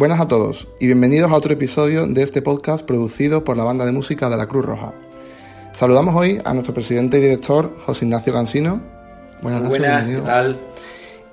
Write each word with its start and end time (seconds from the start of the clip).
Buenas 0.00 0.18
a 0.18 0.28
todos 0.28 0.66
y 0.78 0.86
bienvenidos 0.86 1.30
a 1.30 1.34
otro 1.34 1.52
episodio 1.52 2.06
de 2.06 2.22
este 2.22 2.40
podcast 2.40 2.86
producido 2.86 3.44
por 3.44 3.58
la 3.58 3.64
banda 3.64 3.84
de 3.84 3.92
música 3.92 4.30
de 4.30 4.38
la 4.38 4.46
Cruz 4.46 4.64
Roja. 4.64 4.94
Saludamos 5.74 6.16
hoy 6.16 6.40
a 6.42 6.54
nuestro 6.54 6.72
presidente 6.72 7.18
y 7.18 7.20
director, 7.20 7.76
José 7.84 8.06
Ignacio 8.06 8.32
Gansino. 8.32 8.80
Buenas, 9.42 9.60
Nacho, 9.60 9.68
Buenas 9.68 10.06
¿qué 10.06 10.20
tal? 10.22 10.56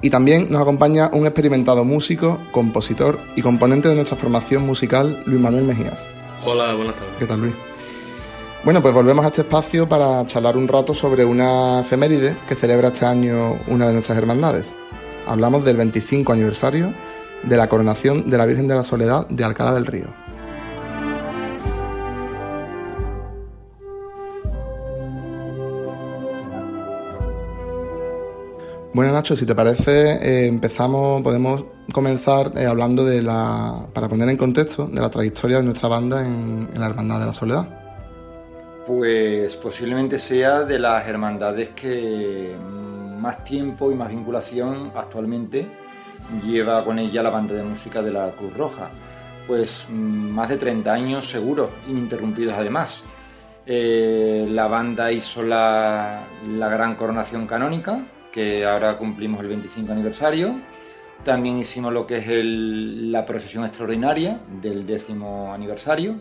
Y 0.01 0.09
también 0.09 0.47
nos 0.49 0.61
acompaña 0.61 1.09
un 1.13 1.25
experimentado 1.25 1.85
músico, 1.85 2.39
compositor 2.51 3.17
y 3.37 3.41
componente 3.41 3.87
de 3.87 3.95
nuestra 3.95 4.17
formación 4.17 4.65
musical, 4.65 5.17
Luis 5.25 5.39
Manuel 5.39 5.63
Mejías. 5.63 6.05
Hola, 6.43 6.73
buenas 6.73 6.95
tardes. 6.95 7.13
¿Qué 7.19 7.25
tal, 7.25 7.39
Luis? 7.39 7.53
Bueno, 8.65 8.81
pues 8.81 8.93
volvemos 8.93 9.23
a 9.23 9.29
este 9.29 9.43
espacio 9.43 9.87
para 9.87 10.25
charlar 10.25 10.57
un 10.57 10.67
rato 10.67 10.93
sobre 10.93 11.23
una 11.23 11.79
efeméride 11.79 12.35
que 12.49 12.55
celebra 12.55 12.89
este 12.89 13.05
año 13.05 13.55
una 13.67 13.87
de 13.87 13.93
nuestras 13.93 14.17
hermandades. 14.17 14.73
Hablamos 15.25 15.63
del 15.63 15.77
25 15.77 16.33
aniversario 16.33 16.93
de 17.43 17.57
la 17.57 17.67
coronación 17.67 18.29
de 18.29 18.37
la 18.37 18.45
Virgen 18.45 18.67
de 18.67 18.75
la 18.75 18.83
Soledad 18.83 19.27
de 19.27 19.43
Alcalá 19.43 19.73
del 19.73 19.85
Río. 19.85 20.07
Bueno, 28.97 29.11
Nacho, 29.11 29.35
si 29.35 29.45
te 29.45 29.53
parece, 29.53 30.13
eh, 30.13 30.47
empezamos, 30.47 31.21
podemos 31.21 31.65
comenzar 31.93 32.53
eh, 32.57 32.65
hablando 32.65 33.05
de 33.05 33.21
la, 33.21 33.85
para 33.93 34.07
poner 34.07 34.27
en 34.27 34.37
contexto, 34.37 34.87
de 34.87 34.99
la 34.99 35.11
trayectoria 35.11 35.57
de 35.57 35.63
nuestra 35.65 35.87
banda 35.87 36.25
en, 36.25 36.67
la 36.73 36.87
Hermandad 36.87 37.19
de 37.19 37.25
la 37.27 37.33
Soledad. 37.33 37.67
Pues 38.87 39.55
posiblemente 39.57 40.17
sea 40.17 40.63
de 40.63 40.79
las 40.79 41.07
hermandades 41.07 41.69
que 41.75 42.55
más 43.19 43.43
tiempo 43.43 43.91
y 43.91 43.93
más 43.93 44.09
vinculación 44.09 44.91
actualmente 44.95 45.67
lleva 46.45 46.83
con 46.83 46.99
ella 46.99 47.23
la 47.23 47.29
banda 47.29 47.53
de 47.53 47.63
música 47.63 48.01
de 48.01 48.11
la 48.11 48.31
Cruz 48.31 48.53
Roja. 48.55 48.89
Pues 49.45 49.87
más 49.89 50.49
de 50.49 50.57
30 50.57 50.91
años 50.91 51.29
seguro, 51.29 51.69
ininterrumpidos 51.87 52.55
además. 52.55 53.01
Eh, 53.65 54.47
la 54.51 54.67
banda 54.67 55.11
hizo 55.11 55.43
la, 55.43 56.23
la 56.57 56.69
gran 56.69 56.95
coronación 56.95 57.47
canónica, 57.47 58.01
que 58.31 58.65
ahora 58.65 58.97
cumplimos 58.97 59.41
el 59.41 59.47
25 59.47 59.91
aniversario. 59.91 60.55
También 61.23 61.57
hicimos 61.57 61.93
lo 61.93 62.05
que 62.05 62.17
es 62.17 62.25
la 62.27 63.25
procesión 63.25 63.65
extraordinaria 63.65 64.39
del 64.61 64.85
décimo 64.85 65.53
aniversario. 65.53 66.15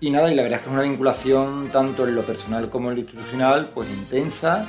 Y 0.00 0.10
nada, 0.10 0.30
y 0.30 0.34
la 0.34 0.42
verdad 0.42 0.58
es 0.58 0.64
que 0.64 0.70
es 0.70 0.74
una 0.74 0.82
vinculación 0.82 1.68
tanto 1.72 2.06
en 2.06 2.14
lo 2.14 2.22
personal 2.22 2.68
como 2.68 2.90
en 2.90 2.96
lo 2.96 3.00
institucional, 3.00 3.70
pues 3.74 3.88
intensa 3.88 4.66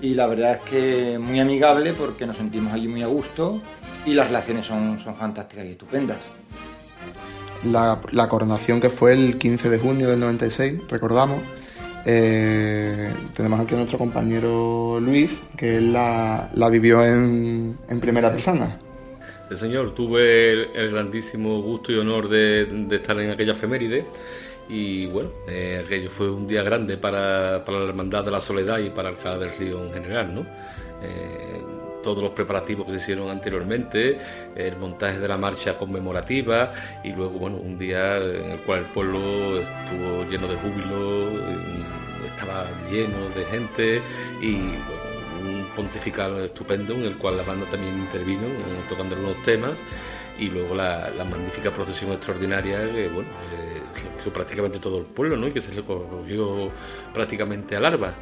y 0.00 0.14
la 0.14 0.26
verdad 0.26 0.52
es 0.56 0.70
que 0.70 1.18
muy 1.18 1.40
amigable 1.40 1.92
porque 1.92 2.26
nos 2.26 2.36
sentimos 2.36 2.72
allí 2.72 2.88
muy 2.88 3.02
a 3.02 3.06
gusto 3.06 3.60
y 4.04 4.14
las 4.14 4.28
relaciones 4.28 4.66
son, 4.66 4.98
son 4.98 5.14
fantásticas 5.14 5.66
y 5.66 5.70
estupendas. 5.70 6.18
La, 7.64 8.00
la 8.12 8.28
coronación 8.28 8.80
que 8.80 8.90
fue 8.90 9.12
el 9.12 9.38
15 9.38 9.70
de 9.70 9.78
junio 9.78 10.08
del 10.08 10.20
96, 10.20 10.82
recordamos, 10.88 11.40
eh, 12.08 13.10
tenemos 13.34 13.58
aquí 13.58 13.74
a 13.74 13.78
nuestro 13.78 13.98
compañero 13.98 15.00
Luis, 15.00 15.42
que 15.56 15.78
él 15.78 15.92
la, 15.92 16.48
vivió 16.70 17.04
en, 17.04 17.76
primera 18.00 18.30
persona. 18.30 18.78
El 19.50 19.56
señor, 19.56 19.92
tuve 19.92 20.52
el, 20.80 20.92
grandísimo 20.92 21.60
gusto 21.62 21.90
y 21.90 21.98
honor 21.98 22.28
de, 22.28 22.86
estar 22.92 23.18
en 23.18 23.30
aquella 23.30 23.52
efeméride 23.52 24.06
y 24.68 25.06
bueno, 25.06 25.30
eh, 25.48 25.82
aquello 25.84 26.10
fue 26.10 26.30
un 26.30 26.46
día 26.46 26.62
grande 26.62 26.96
para, 26.96 27.58
la 27.58 27.84
Hermandad 27.84 28.24
de 28.24 28.30
la 28.30 28.40
Soledad 28.40 28.78
y 28.78 28.90
para 28.90 29.10
Alcalá 29.10 29.38
del 29.38 29.50
Río 29.50 29.84
en 29.84 29.92
general, 29.92 30.34
¿no? 30.34 30.46
Eh, 31.02 31.62
todos 32.02 32.22
los 32.22 32.30
preparativos 32.30 32.86
que 32.86 32.92
se 32.92 32.98
hicieron 32.98 33.30
anteriormente, 33.30 34.18
el 34.54 34.76
montaje 34.76 35.18
de 35.18 35.26
la 35.26 35.36
marcha 35.36 35.76
conmemorativa 35.76 36.72
y 37.02 37.10
luego, 37.10 37.38
bueno, 37.38 37.56
un 37.56 37.76
día 37.76 38.18
en 38.18 38.52
el 38.52 38.60
cual 38.60 38.80
el 38.80 38.84
pueblo 38.86 39.60
estuvo 39.60 40.24
lleno 40.30 40.46
de 40.46 40.54
júbilo, 40.54 41.28
estaba 42.28 42.66
lleno 42.88 43.28
de 43.34 43.44
gente 43.46 44.02
y 44.40 44.54
un 45.46 45.66
pontifical 45.74 46.44
estupendo 46.44 46.94
en 46.94 47.04
el 47.04 47.16
cual 47.16 47.36
la 47.36 47.42
banda 47.42 47.66
también 47.66 47.98
intervino 47.98 48.46
eh, 48.46 48.84
tocando 48.88 49.16
algunos 49.16 49.42
temas 49.42 49.82
y 50.38 50.48
luego 50.48 50.74
la, 50.74 51.10
magnífica 51.30 51.72
procesión 51.72 52.12
extraordinaria 52.12 52.78
que, 52.92 53.08
bueno, 53.08 53.28
eh, 53.52 53.75
prácticamente 54.32 54.78
todo 54.78 54.98
el 54.98 55.04
pueblo, 55.04 55.36
¿no? 55.36 55.48
Y 55.48 55.52
que 55.52 55.60
se 55.60 55.74
le 55.74 55.82
cogió 55.82 56.70
prácticamente 57.12 57.76
al 57.76 57.84
arba. 57.84 58.12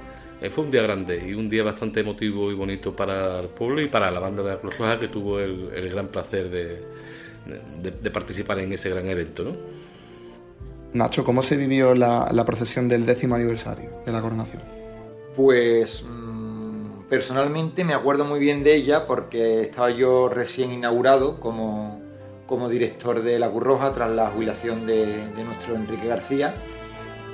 Eh, 0.41 0.51
fue 0.51 0.65
un 0.65 0.71
día 0.71 0.83
grande 0.83 1.25
y 1.27 1.35
un 1.35 1.49
día 1.49 1.63
bastante 1.63 2.01
emotivo 2.01 2.51
y 2.51 2.55
bonito 2.55 2.95
para 2.95 3.41
el 3.41 3.49
pueblo 3.49 3.81
y 3.81 3.89
para 3.89 4.11
la 4.11 4.21
banda 4.21 4.43
de 4.43 4.51
la 4.51 4.61
Cruz 4.61 4.77
Roja 4.79 5.01
que 5.01 5.09
tuvo 5.09 5.41
el, 5.41 5.89
gran 5.91 6.09
placer 6.09 6.51
de, 6.51 8.11
participar 8.11 8.59
en 8.59 8.73
ese 8.73 8.91
gran 8.91 9.07
evento. 9.09 9.45
¿no? 9.45 9.53
Nacho, 10.93 11.25
¿cómo 11.25 11.41
se 11.43 11.57
vivió 11.57 11.95
la, 11.95 12.45
procesión 12.45 12.89
del 12.89 13.07
décimo 13.07 13.37
aniversario 13.37 13.91
de 14.05 14.13
la 14.13 14.21
coronación? 14.21 14.63
Pues 15.35 16.05
mm, 16.05 17.09
personalmente 17.09 17.83
me 17.85 17.95
acuerdo 17.95 18.25
muy 18.25 18.39
bien 18.39 18.63
de 18.63 18.75
ella 18.75 19.07
porque 19.07 19.63
estaba 19.63 19.91
yo 19.91 20.29
recién 20.29 20.73
inaugurado 20.73 21.41
como, 21.41 22.04
como 22.47 22.69
director 22.69 23.23
de 23.23 23.39
la 23.39 23.49
Cruz 23.49 23.63
Roja 23.63 23.93
tras 23.93 24.11
la 24.11 24.29
jubilación 24.29 24.87
de, 24.87 25.29
de 25.29 25.45
nuestro 25.45 25.75
Enrique 25.75 26.07
García 26.07 26.55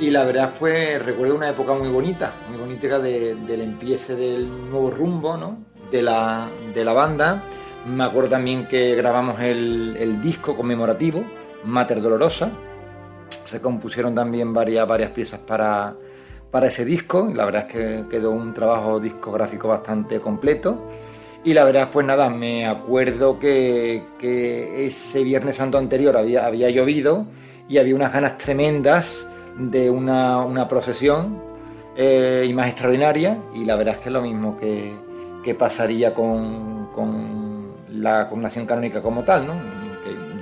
y 0.01 0.09
la 0.09 0.25
verdad 0.25 0.55
fue, 0.55 0.99
recuerdo 0.99 1.35
una 1.35 1.51
época 1.51 1.75
muy 1.75 1.89
bonita, 1.89 2.33
muy 2.49 2.59
bonita 2.59 2.99
del 2.99 3.61
empiece 3.61 4.17
del 4.17 4.49
nuevo 4.71 4.91
rumbo, 4.91 5.37
¿no? 5.37 5.59
De 5.91 6.01
la, 6.01 6.49
de 6.73 6.85
la 6.87 6.95
banda. 6.95 7.43
Me 7.87 8.05
acuerdo 8.05 8.31
también 8.31 8.67
que 8.67 8.95
grabamos 8.95 9.39
el, 9.43 10.19
disco 10.23 10.57
conmemorativo, 10.57 11.23
Mater 11.65 12.01
Dolorosa. 12.01 12.51
Se 13.29 13.61
compusieron 13.61 14.15
también 14.15 14.55
varias, 14.55 14.89
varias 14.89 15.11
piezas 15.11 15.41
para, 15.41 15.95
para 16.51 16.69
ese 16.69 16.87
disco 16.87 17.29
y 17.31 17.35
la 17.35 17.45
verdad 17.45 17.67
es 17.69 17.73
que 17.73 18.05
quedó 18.09 18.31
un 18.31 18.55
trabajo 18.55 19.01
discográfico 19.01 19.69
bastante 19.69 20.19
completo. 20.19 20.89
Y 21.43 21.55
la 21.55 21.65
verdad, 21.65 21.89
pues 21.91 22.05
nada, 22.05 22.29
me 22.29 22.67
acuerdo 22.67 23.39
que, 23.39 24.05
que 24.19 24.87
ese 24.87 25.25
Viernes 25.25 25.57
Santo 25.57 25.79
anterior 25.79 26.17
había, 26.17 26.45
había 26.45 26.69
llovido 26.69 27.27
y 27.67 27.79
había 27.79 27.95
unas 27.95 28.13
ganas 28.13 28.37
tremendas 28.37 29.27
de 29.57 29.89
una, 29.89 30.69
procesión 30.69 31.43
eh, 31.97 32.45
y 32.47 32.53
más 32.53 32.69
extraordinaria 32.69 33.39
y 33.55 33.65
la 33.65 33.77
verdad 33.77 33.95
es 33.95 34.01
que 34.01 34.09
es 34.09 34.13
lo 34.13 34.23
mismo 34.23 34.57
que, 34.59 35.55
pasaría 35.55 36.13
con, 36.13 36.89
la 37.89 38.27
coronación 38.29 38.67
canónica 38.67 39.01
como 39.01 39.23
tal, 39.25 39.47
¿no? 39.47 39.55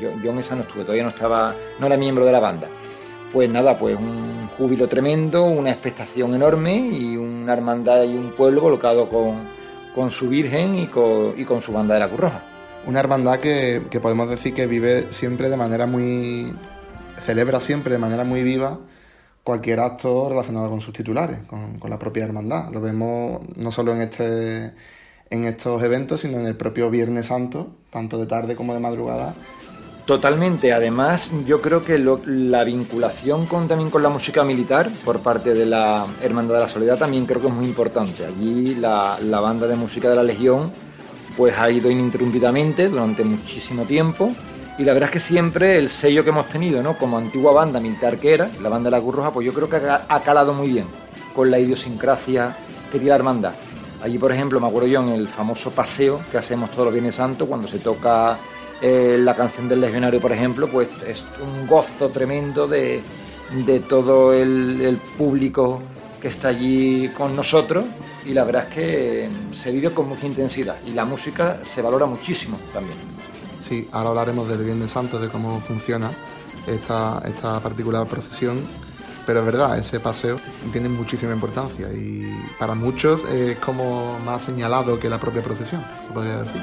yo, 0.01 0.11
yo, 0.23 0.31
en 0.31 0.39
esa 0.39 0.55
no 0.55 0.63
estuve, 0.63 0.83
todavía 0.83 1.03
no 1.03 1.09
estaba, 1.09 1.55
no 1.79 1.87
era 1.87 1.97
miembro 1.97 2.25
de 2.25 2.33
la 2.33 2.41
banda. 2.41 2.69
Pues 3.33 3.51
nada, 3.51 3.77
pues 3.77 3.97
un 3.97 4.49
júbilo 4.57 4.89
tremendo, 4.89 5.45
una 5.45 5.71
expectación 5.71 6.35
enorme 6.35 6.77
y 6.77 7.17
una 7.17 7.53
hermandad 7.53 8.05
y 8.05 8.17
un 8.17 8.31
pueblo 8.33 8.63
colocado 8.63 9.09
con, 9.09 9.58
su 10.11 10.29
Virgen 10.29 10.75
y 10.75 10.87
con, 10.87 11.61
su 11.61 11.73
banda 11.73 11.95
de 11.95 12.01
la 12.01 12.09
Cruz 12.09 12.31
Una 12.87 13.01
hermandad 13.01 13.41
que, 13.41 13.81
podemos 14.01 14.31
decir 14.31 14.55
que 14.55 14.67
vive 14.67 15.13
siempre 15.13 15.51
de 15.51 15.57
manera 15.57 15.87
muy... 15.87 16.53
celebra 17.25 17.61
siempre 17.61 17.93
de 17.93 17.99
manera 17.99 18.25
muy 18.25 18.43
viva 18.43 18.79
cualquier 19.43 19.81
acto 19.81 20.29
relacionado 20.29 20.69
con 20.69 20.83
sus 20.83 20.93
titulares, 20.93 21.39
con, 21.47 21.81
la 21.89 21.99
propia 21.99 22.25
hermandad. 22.25 22.71
Lo 22.71 22.83
vemos 22.83 23.41
no 23.57 23.71
solo 23.71 23.95
en, 23.95 24.03
este, 24.03 24.73
en 25.31 25.45
estos 25.45 25.83
eventos, 25.83 26.21
sino 26.21 26.39
en 26.39 26.47
el 26.47 26.55
propio 26.55 26.91
Viernes 26.91 27.29
Santo, 27.29 27.69
tanto 27.91 28.19
de 28.19 28.27
tarde 28.27 28.57
como 28.57 28.75
de 28.75 28.81
madrugada. 28.81 29.35
Totalmente. 30.09 30.73
Además, 30.73 31.31
yo 31.45 31.61
creo 31.61 31.85
que 31.85 31.99
la 31.99 32.65
vinculación 32.65 33.45
con, 33.45 33.69
también 33.69 33.91
con 33.91 34.03
la 34.03 34.09
música 34.09 34.43
militar 34.43 34.91
por 35.05 35.21
parte 35.21 35.53
de 35.53 35.67
la 35.67 36.07
Hermandad 36.23 36.55
de 36.55 36.61
la 36.61 36.69
Soledad 36.69 36.97
también 36.97 37.27
creo 37.27 37.43
que 37.43 37.49
es 37.49 37.53
muy 37.53 37.67
importante. 37.67 38.25
Allí 38.25 38.75
la, 38.75 39.19
banda 39.21 39.67
de 39.67 39.77
música 39.77 40.09
de 40.09 40.17
la 40.17 40.23
Legión 40.23 40.73
pues 41.37 41.59
ha 41.59 41.71
ido 41.71 41.91
ininterrumpidamente 41.91 42.89
durante 42.89 43.23
muchísimo 43.23 43.85
tiempo 43.85 44.33
y 44.79 44.85
la 44.85 44.95
verdad 44.95 45.11
es 45.11 45.13
que 45.13 45.21
siempre 45.21 45.77
el 45.77 45.91
sello 45.91 46.25
que 46.25 46.31
hemos 46.31 46.49
tenido, 46.49 46.83
¿no? 46.83 46.97
Como 46.97 47.19
antigua 47.19 47.53
banda 47.53 47.79
militar 47.79 48.17
que 48.17 48.33
era, 48.33 48.51
la 48.63 48.71
banda 48.71 48.89
de 48.89 48.97
la 48.97 49.03
Cruz 49.03 49.15
Roja, 49.15 49.31
pues 49.31 49.45
yo 49.45 49.53
creo 49.53 49.69
que 49.69 49.77
ha 49.77 50.23
calado 50.23 50.55
muy 50.55 50.69
bien 50.69 50.87
con 51.35 51.51
la 51.51 51.59
idiosincrasia 51.59 52.57
que 52.91 52.93
tiene 52.93 53.11
la 53.11 53.17
hermandad. 53.17 53.53
Allí, 54.03 54.17
por 54.17 54.33
ejemplo, 54.33 54.59
me 54.59 54.69
acuerdo 54.69 54.89
yo 54.89 55.03
en 55.03 55.09
el 55.09 55.29
famoso 55.29 55.71
paseo 55.73 56.23
que 56.31 56.39
hacemos 56.39 56.71
todos 56.71 56.87
los 56.87 56.95
Viernes 56.95 57.17
Santos, 57.17 57.47
cuando 57.47 57.69
se 57.69 57.79
toca 57.79 58.39
eh, 58.81 59.19
la 59.19 59.35
canción 59.35 59.69
del 59.69 59.81
Legionario, 59.81 60.21
por 60.21 60.33
ejemplo, 60.33 60.69
pues 60.69 60.89
es 61.07 61.25
un 61.43 61.67
gozo 61.67 62.11
tremendo 62.11 62.69
de, 62.69 63.03
todo 63.89 64.33
el, 64.33 65.01
público 65.17 65.83
que 66.21 66.29
está 66.29 66.49
allí 66.49 67.09
con 67.09 67.35
nosotros 67.35 67.85
y 68.27 68.35
la 68.35 68.45
verdad 68.45 68.69
es 68.69 68.75
que 68.75 69.29
se 69.51 69.71
vive 69.73 69.91
con 69.93 70.09
mucha 70.09 70.27
intensidad 70.27 70.77
y 70.87 70.93
la 70.93 71.05
música 71.05 71.59
se 71.63 71.83
valora 71.83 72.07
muchísimo 72.07 72.59
también. 72.73 72.99
Sí, 73.63 73.89
ahora 73.93 74.11
hablaremos 74.11 74.49
del 74.49 74.65
Bien 74.65 74.81
de 74.81 74.89
Santos, 74.89 75.21
de 75.21 75.29
cómo 75.29 75.61
funciona 75.61 76.13
esta, 76.67 77.23
esta 77.27 77.61
particular 77.61 78.07
procesión, 78.07 78.61
pero 79.27 79.41
es 79.41 79.47
verdad, 79.47 79.77
ese 79.77 79.99
paseo 80.01 80.37
tiene 80.73 80.89
muchísima 80.89 81.33
importancia 81.33 81.93
y 81.93 82.27
para 82.59 82.75
muchos 82.75 83.25
es 83.29 83.57
como 83.59 84.19
más 84.21 84.43
señalado 84.45 84.99
que 85.01 85.09
la 85.09 85.19
propia 85.19 85.43
procesión, 85.43 85.85
se 86.07 86.13
podría 86.13 86.43
decir. 86.43 86.63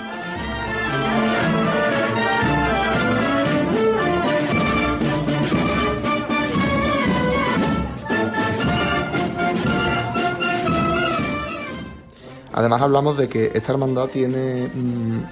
Además 12.56 12.81
hablamos 12.81 13.18
de 13.18 13.28
que 13.28 13.52
esta 13.54 13.74
hermandad 13.74 14.07
tiene 14.07 14.69
mm, 14.74 15.24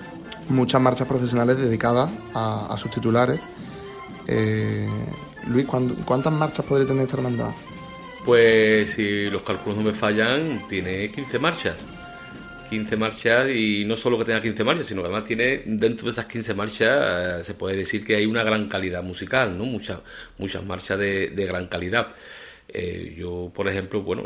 muchas 0.49 0.81
marchas 0.81 1.07
procesionales 1.07 1.57
dedicadas 1.57 2.09
a, 2.33 2.75
sus 2.77 2.91
titulares. 2.91 3.39
Eh, 4.27 4.89
Luis, 5.47 5.65
¿cuántas 5.65 6.33
marchas 6.33 6.65
podría 6.65 6.85
tener 6.85 7.03
esta 7.03 7.15
hermandad? 7.15 7.51
Pues 8.25 8.91
si 8.91 9.29
los 9.29 9.41
cálculos 9.41 9.77
no 9.77 9.85
me 9.85 9.93
fallan, 9.93 10.67
tiene 10.67 11.09
15 11.11 11.39
marchas. 11.39 11.85
15 12.69 12.97
marchas 12.97 13.49
y 13.49 13.85
no 13.85 13.95
solo 13.95 14.17
que 14.17 14.25
tenga 14.25 14.41
15 14.41 14.63
marchas, 14.65 14.87
sino 14.87 15.01
que 15.01 15.07
además 15.07 15.23
tiene 15.23 15.63
dentro 15.65 16.05
de 16.05 16.11
esas 16.11 16.25
15 16.25 16.53
marchas 16.55 17.39
eh, 17.39 17.43
se 17.43 17.53
puede 17.53 17.77
decir 17.77 18.03
que 18.03 18.17
hay 18.17 18.25
una 18.25 18.43
gran 18.43 18.67
calidad 18.67 19.01
musical, 19.01 19.57
¿no? 19.57 19.63
Muchas 19.63 19.99
muchas 20.37 20.65
marchas 20.65 20.99
de, 20.99 21.29
de 21.29 21.45
gran 21.45 21.67
calidad. 21.67 22.07
Eh, 22.69 23.15
yo, 23.17 23.51
por 23.53 23.67
ejemplo, 23.67 24.01
bueno, 24.01 24.23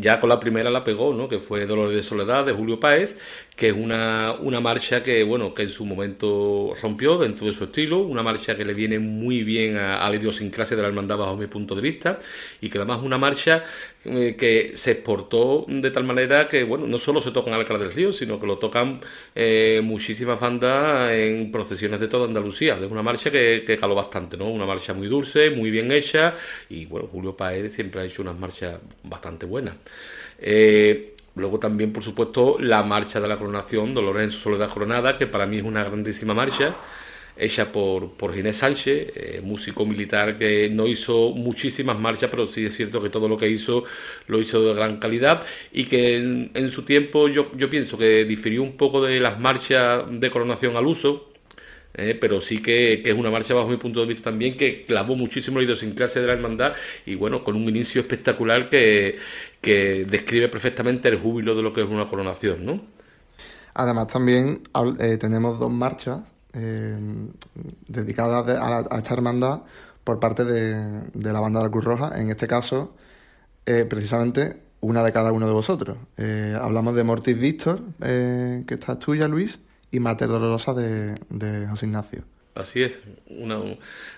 ya 0.00 0.20
con 0.20 0.28
la 0.28 0.40
primera 0.40 0.70
la 0.70 0.82
pegó, 0.82 1.14
¿no? 1.14 1.28
Que 1.28 1.38
fue 1.38 1.66
Dolores 1.66 1.94
de 1.94 2.02
Soledad 2.02 2.44
de 2.44 2.52
Julio 2.52 2.80
Páez, 2.80 3.16
que 3.56 3.68
es 3.68 3.72
una, 3.74 4.34
una 4.40 4.60
marcha 4.60 5.02
que, 5.02 5.22
bueno, 5.22 5.54
que 5.54 5.62
en 5.62 5.70
su 5.70 5.84
momento 5.84 6.72
rompió 6.82 7.18
dentro 7.18 7.46
de 7.46 7.52
su 7.52 7.64
estilo, 7.64 7.98
una 8.00 8.22
marcha 8.22 8.56
que 8.56 8.64
le 8.64 8.74
viene 8.74 8.98
muy 8.98 9.44
bien 9.44 9.76
a, 9.76 10.08
la 10.08 10.16
idiosincrasia 10.16 10.76
de 10.76 10.82
la 10.82 10.88
hermandad 10.88 11.18
bajo 11.18 11.36
mi 11.36 11.46
punto 11.46 11.74
de 11.76 11.82
vista, 11.82 12.18
y 12.60 12.68
que 12.68 12.78
además 12.78 12.98
es 12.98 13.04
una 13.04 13.16
marcha 13.16 13.62
eh, 14.04 14.34
que 14.36 14.72
se 14.74 14.92
exportó 14.92 15.66
de 15.68 15.90
tal 15.92 16.02
manera 16.04 16.48
que, 16.48 16.64
bueno, 16.64 16.86
no 16.86 16.98
solo 16.98 17.20
se 17.20 17.30
tocan 17.30 17.54
al 17.54 17.60
Alcalá 17.60 17.78
del 17.78 17.92
Río, 17.92 18.12
sino 18.12 18.40
que 18.40 18.46
lo 18.46 18.58
tocan 18.58 19.00
eh, 19.34 19.80
muchísimas 19.84 20.40
bandas 20.40 21.12
en 21.12 21.52
procesiones 21.52 22.00
de 22.00 22.08
toda 22.08 22.26
Andalucía. 22.26 22.76
Es 22.82 22.90
una 22.90 23.02
marcha 23.02 23.30
que, 23.30 23.62
que 23.64 23.76
caló 23.76 23.94
bastante, 23.94 24.36
¿no? 24.36 24.50
Una 24.50 24.66
marcha 24.66 24.94
muy 24.94 25.06
dulce, 25.06 25.50
muy 25.50 25.70
bien 25.70 25.92
hecha, 25.92 26.34
y 26.68 26.86
bueno, 26.86 27.06
Julio 27.06 27.36
Paez 27.36 27.72
siempre 27.72 28.00
ha 28.02 28.04
hecho 28.04 28.22
unas 28.22 28.38
marchas 28.38 28.80
bastante 29.04 29.46
buenas. 29.46 29.76
Eh, 30.38 31.13
luego 31.36 31.58
también, 31.58 31.92
por 31.92 32.02
supuesto, 32.02 32.56
la 32.60 32.82
marcha 32.82 33.20
de 33.20 33.28
la 33.28 33.36
coronación, 33.36 33.94
Dolores 33.94 34.24
en 34.24 34.30
su 34.32 34.38
soledad 34.38 34.70
coronada, 34.70 35.18
que 35.18 35.26
para 35.26 35.46
mí 35.46 35.58
es 35.58 35.64
una 35.64 35.84
grandísima 35.84 36.34
marcha, 36.34 36.74
hecha 37.36 37.72
por, 37.72 38.12
por 38.12 38.34
Ginés 38.34 38.58
Sánchez, 38.58 39.12
eh, 39.14 39.40
músico 39.42 39.84
militar 39.84 40.38
que 40.38 40.70
no 40.70 40.86
hizo 40.86 41.30
muchísimas 41.30 41.98
marchas, 41.98 42.30
pero 42.30 42.46
sí 42.46 42.66
es 42.66 42.76
cierto 42.76 43.02
que 43.02 43.10
todo 43.10 43.28
lo 43.28 43.36
que 43.36 43.48
hizo 43.48 43.84
lo 44.28 44.38
hizo 44.38 44.64
de 44.64 44.74
gran 44.74 44.98
calidad 44.98 45.44
y 45.72 45.84
que 45.86 46.16
en, 46.16 46.70
su 46.70 46.82
tiempo 46.82 47.28
yo, 47.28 47.50
yo 47.56 47.68
pienso 47.68 47.98
que 47.98 48.24
difirió 48.24 48.62
un 48.62 48.76
poco 48.76 49.02
de 49.02 49.20
las 49.20 49.40
marchas 49.40 50.04
de 50.08 50.30
coronación 50.30 50.76
al 50.76 50.86
uso, 50.86 51.33
eh, 51.96 52.18
pero 52.20 52.40
sí 52.40 52.60
que, 52.60 53.02
es 53.04 53.14
una 53.14 53.30
marcha 53.30 53.54
bajo 53.54 53.68
mi 53.68 53.76
punto 53.76 54.00
de 54.00 54.06
vista 54.06 54.30
también 54.30 54.56
que 54.56 54.84
clavó 54.84 55.14
muchísimo 55.14 55.58
la 55.58 55.64
idiosincrasia 55.64 56.20
de 56.20 56.26
la 56.26 56.32
hermandad 56.32 56.72
y 57.06 57.14
bueno, 57.14 57.44
con 57.44 57.54
un 57.54 57.68
inicio 57.68 58.00
espectacular 58.00 58.68
que, 58.68 59.18
describe 59.62 60.48
perfectamente 60.48 61.08
el 61.08 61.18
júbilo 61.18 61.54
de 61.54 61.62
lo 61.62 61.72
que 61.72 61.82
es 61.82 61.88
una 61.88 62.06
coronación, 62.06 62.66
¿no? 62.66 62.82
Además 63.74 64.08
también 64.08 64.62
eh, 65.00 65.16
tenemos 65.16 65.58
dos 65.58 65.72
marchas 65.72 66.22
eh, 66.52 66.98
dedicadas 67.88 68.46
a, 68.48 68.98
esta 68.98 69.14
hermandad 69.14 69.62
por 70.02 70.20
parte 70.20 70.44
de, 70.44 71.32
la 71.32 71.40
banda 71.40 71.60
de 71.60 71.66
la 71.66 71.70
Cruz 71.70 71.84
Roja, 71.84 72.20
en 72.20 72.30
este 72.30 72.46
caso 72.46 72.94
precisamente 73.64 74.60
una 74.80 75.02
de 75.02 75.12
cada 75.12 75.32
uno 75.32 75.46
de 75.46 75.54
vosotros. 75.54 75.96
hablamos 76.60 76.94
de 76.94 77.04
Mortis 77.04 77.38
Víctor, 77.38 77.80
que 77.98 78.74
está 78.74 78.98
tuya, 78.98 79.26
Luis, 79.26 79.58
y 79.94 80.00
Mater 80.00 80.28
Dolorosa 80.28 80.74
de, 80.74 81.14
de 81.30 81.66
José 81.68 81.86
Ignacio. 81.86 82.24
Así 82.54 82.84
es. 82.84 83.02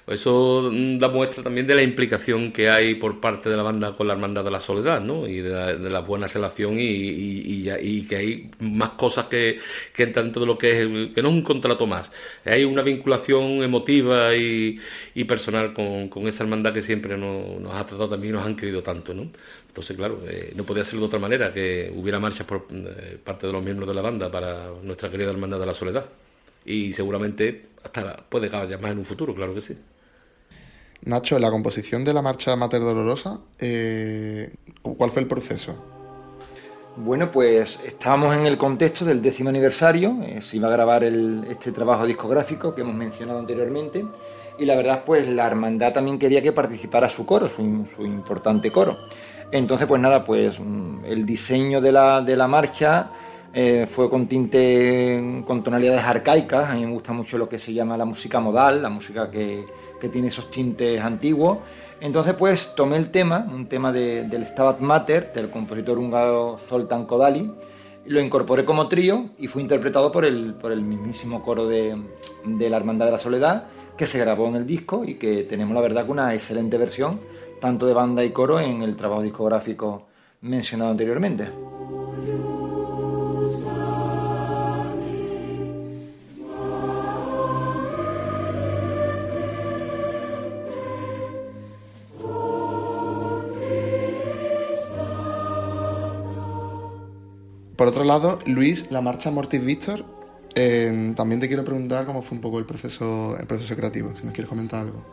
eso 0.07 0.71
da 0.99 1.09
muestra 1.09 1.43
también 1.43 1.67
de 1.67 1.75
la 1.75 1.83
implicación 1.83 2.53
que 2.53 2.69
hay 2.69 2.95
por 2.97 3.19
parte 3.19 3.49
de 3.49 3.57
la 3.57 3.63
banda 3.63 3.95
con 3.97 4.07
la 4.07 4.13
Hermandad 4.13 4.45
de 4.45 4.51
la 4.51 4.61
Soledad, 4.61 5.01
¿no? 5.01 5.27
Y 5.27 5.41
de 5.41 5.91
la, 5.91 6.01
buena 6.01 6.27
relación 6.27 6.79
y, 6.79 6.85
y, 6.85 8.03
que 8.07 8.17
hay 8.17 8.51
más 8.61 8.91
cosas 8.91 9.27
que, 9.27 9.59
que 9.95 10.03
entran 10.03 10.27
dentro 10.27 10.41
de 10.41 10.47
lo 10.47 10.59
que 10.59 10.71
es, 10.73 11.15
que 11.15 11.23
no 11.23 11.31
es 11.31 11.35
un 11.35 11.43
contrato 11.43 11.87
más. 11.87 12.13
Hay 12.45 12.65
una 12.65 12.83
vinculación 12.83 13.63
emotiva 13.63 14.37
y, 14.37 14.79
personal 15.27 15.73
con, 15.73 16.09
con, 16.09 16.29
esa 16.29 16.45
hermandad 16.45 16.75
que 16.75 16.83
siempre 16.83 17.17
nos, 17.17 17.59
nos, 17.61 17.75
ha 17.75 17.87
tratado 17.87 18.11
también 18.11 18.35
y 18.35 18.37
nos 18.37 18.47
han 18.47 18.55
querido 18.57 18.83
tanto, 18.83 19.15
¿no? 19.15 19.31
Entonces, 19.69 19.97
claro, 19.97 20.23
eh, 20.29 20.53
no 20.57 20.65
podía 20.65 20.85
ser 20.85 20.99
de 21.01 21.07
otra 21.07 21.19
manera 21.19 21.53
que 21.53 21.91
hubiera 21.95 22.21
marchas 22.21 22.47
por 22.47 22.67
eh, 22.71 23.19
parte 23.23 23.47
de 23.47 23.53
los 23.55 23.63
miembros 23.63 23.89
de 23.89 23.95
la 23.95 24.03
banda 24.03 24.31
para 24.31 24.71
nuestra 24.83 25.11
querida 25.11 25.31
Hermandad 25.31 25.59
de 25.59 25.67
la 25.67 25.75
Soledad 25.75 26.07
y 26.67 26.93
seguramente 26.93 27.63
hasta 27.83 28.17
puede 28.29 28.49
acabar 28.49 28.69
más 28.81 28.91
en 28.91 28.99
un 28.99 29.05
futuro, 29.05 29.35
claro 29.35 29.55
que 29.55 29.61
sí. 29.61 29.79
Nacho, 31.03 31.37
en 31.37 31.43
la 31.43 31.51
composición 31.51 32.05
de 32.05 32.13
la 32.13 32.21
marcha 32.21 32.57
Mater 32.57 32.81
Dolorosa, 32.81 33.39
eh, 33.61 34.53
¿cuál 34.83 35.11
fue 35.13 35.23
el 35.23 35.29
proceso? 35.29 35.77
Bueno, 36.97 37.31
pues 37.31 37.79
estábamos 37.85 38.35
en 38.35 38.47
el 38.47 38.57
contexto 38.57 39.05
del 39.05 39.23
décimo 39.23 39.51
aniversario, 39.51 40.19
eh, 40.23 40.41
se 40.41 40.57
iba 40.57 40.67
a 40.67 40.71
grabar 40.71 41.05
este 41.05 41.71
trabajo 41.71 42.07
discográfico 42.07 42.75
que 42.75 42.81
hemos 42.81 42.95
mencionado 42.95 43.39
anteriormente, 43.39 44.05
y 44.59 44.65
la 44.65 44.75
verdad, 44.75 45.03
pues 45.05 45.29
la 45.29 45.47
hermandad 45.47 45.93
también 45.93 46.19
quería 46.19 46.43
que 46.43 46.53
participara 46.53 47.09
su 47.09 47.27
coro, 47.27 47.49
su, 47.49 47.87
su 47.95 48.05
importante 48.07 48.73
coro. 48.73 48.99
Entonces, 49.53 49.87
pues 49.87 50.01
nada, 50.01 50.25
pues 50.25 50.59
mm, 50.59 51.05
el 51.05 51.27
diseño 51.27 51.81
de 51.81 51.93
la, 51.93 52.23
de 52.23 52.35
la 52.35 52.49
marcha 52.49 53.11
eh, 53.59 53.87
fue 53.87 54.11
con 54.11 54.27
tinte, 54.27 55.43
con 55.47 55.63
tonalidades 55.63 56.05
arcaicas. 56.05 56.69
A 56.69 56.75
mí 56.75 56.85
me 56.85 56.93
gusta 56.93 57.15
mucho 57.15 57.39
lo 57.39 57.49
que 57.49 57.59
se 57.59 57.73
llama 57.73 57.97
la 57.97 58.05
música 58.05 58.39
modal, 58.39 58.83
la 58.83 58.91
música 58.91 59.31
que, 59.31 59.65
tiene 60.13 60.29
esos 60.29 60.51
tintes 60.51 61.03
antiguos. 61.03 61.59
Entonces, 61.99 62.35
pues 62.35 62.75
tomé 62.77 62.99
el 62.99 63.11
tema, 63.11 63.49
un 63.51 63.67
tema 63.67 63.95
del 63.95 64.47
Stabat 64.47 64.81
Mater, 64.81 65.33
del 65.33 65.49
compositor 65.49 65.99
húngaro 65.99 66.59
Zoltán 66.59 67.07
Kodali, 67.07 67.51
lo 68.05 68.21
incorporé 68.21 68.67
como 68.67 68.89
trío 68.89 69.31
y 69.39 69.47
fue 69.47 69.63
interpretado 69.63 70.13
por 70.13 70.27
el, 70.27 70.53
por 70.53 70.71
el 70.71 70.83
mismísimo 70.83 71.43
coro 71.43 71.67
de, 71.67 71.97
de 72.45 72.71
la 72.71 72.77
Hermandad 72.77 73.07
de 73.07 73.13
la 73.13 73.19
Soledad, 73.19 73.65
que 73.97 74.07
se 74.07 74.19
grabó 74.19 74.47
en 74.49 74.57
el 74.57 74.67
disco 74.67 75.03
y 75.03 75.15
que 75.15 75.45
tenemos 75.45 75.75
la 75.75 75.81
verdad 75.81 76.05
que 76.05 76.13
una 76.13 76.35
excelente 76.35 76.77
versión, 76.77 77.21
tanto 77.59 77.87
de 77.87 77.95
banda 77.95 78.23
y 78.23 78.31
coro, 78.31 78.61
en 78.61 78.83
el 78.83 78.97
trabajo 78.99 79.23
discográfico 79.23 80.09
mencionado 80.43 80.91
anteriormente. 80.91 81.49
Por 97.77 97.89
otro 97.89 98.05
lado, 98.05 98.39
Luis, 98.47 98.91
la 98.91 99.03
marcha 99.03 99.31
Mortis 99.31 99.63
Víctor, 99.63 100.05
eh, 100.55 101.13
también 101.15 101.41
te 101.41 101.47
quiero 101.47 101.63
preguntar 101.63 102.07
cómo 102.07 102.23
fue 102.23 102.37
un 102.37 102.41
poco 102.41 102.59
el 102.59 102.65
proceso, 102.65 103.37
el 103.39 103.47
proceso 103.47 103.77
creativo, 103.77 104.17
si 104.17 104.25
nos 104.25 104.33
quieres 104.33 104.49
comentar 104.49 104.81
algo. 104.81 105.05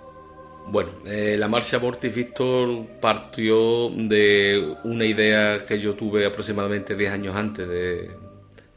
Bueno, 0.68 0.92
eh, 1.06 1.36
la 1.38 1.50
marcha 1.50 1.78
Mortis 1.78 2.16
Víctor 2.16 2.88
partió 3.02 3.90
de 3.90 4.78
una 4.86 5.04
idea 5.04 5.66
que 5.66 5.78
yo 5.78 5.96
tuve 5.96 6.26
aproximadamente 6.26 6.96
10 6.96 7.12
años 7.12 7.36
antes 7.36 7.68
de, 7.68 8.12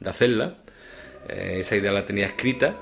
hacerla. 0.04 0.56
Eh, 1.28 1.58
esa 1.60 1.76
idea 1.76 1.92
la 1.92 2.04
tenía 2.04 2.26
escrita, 2.26 2.74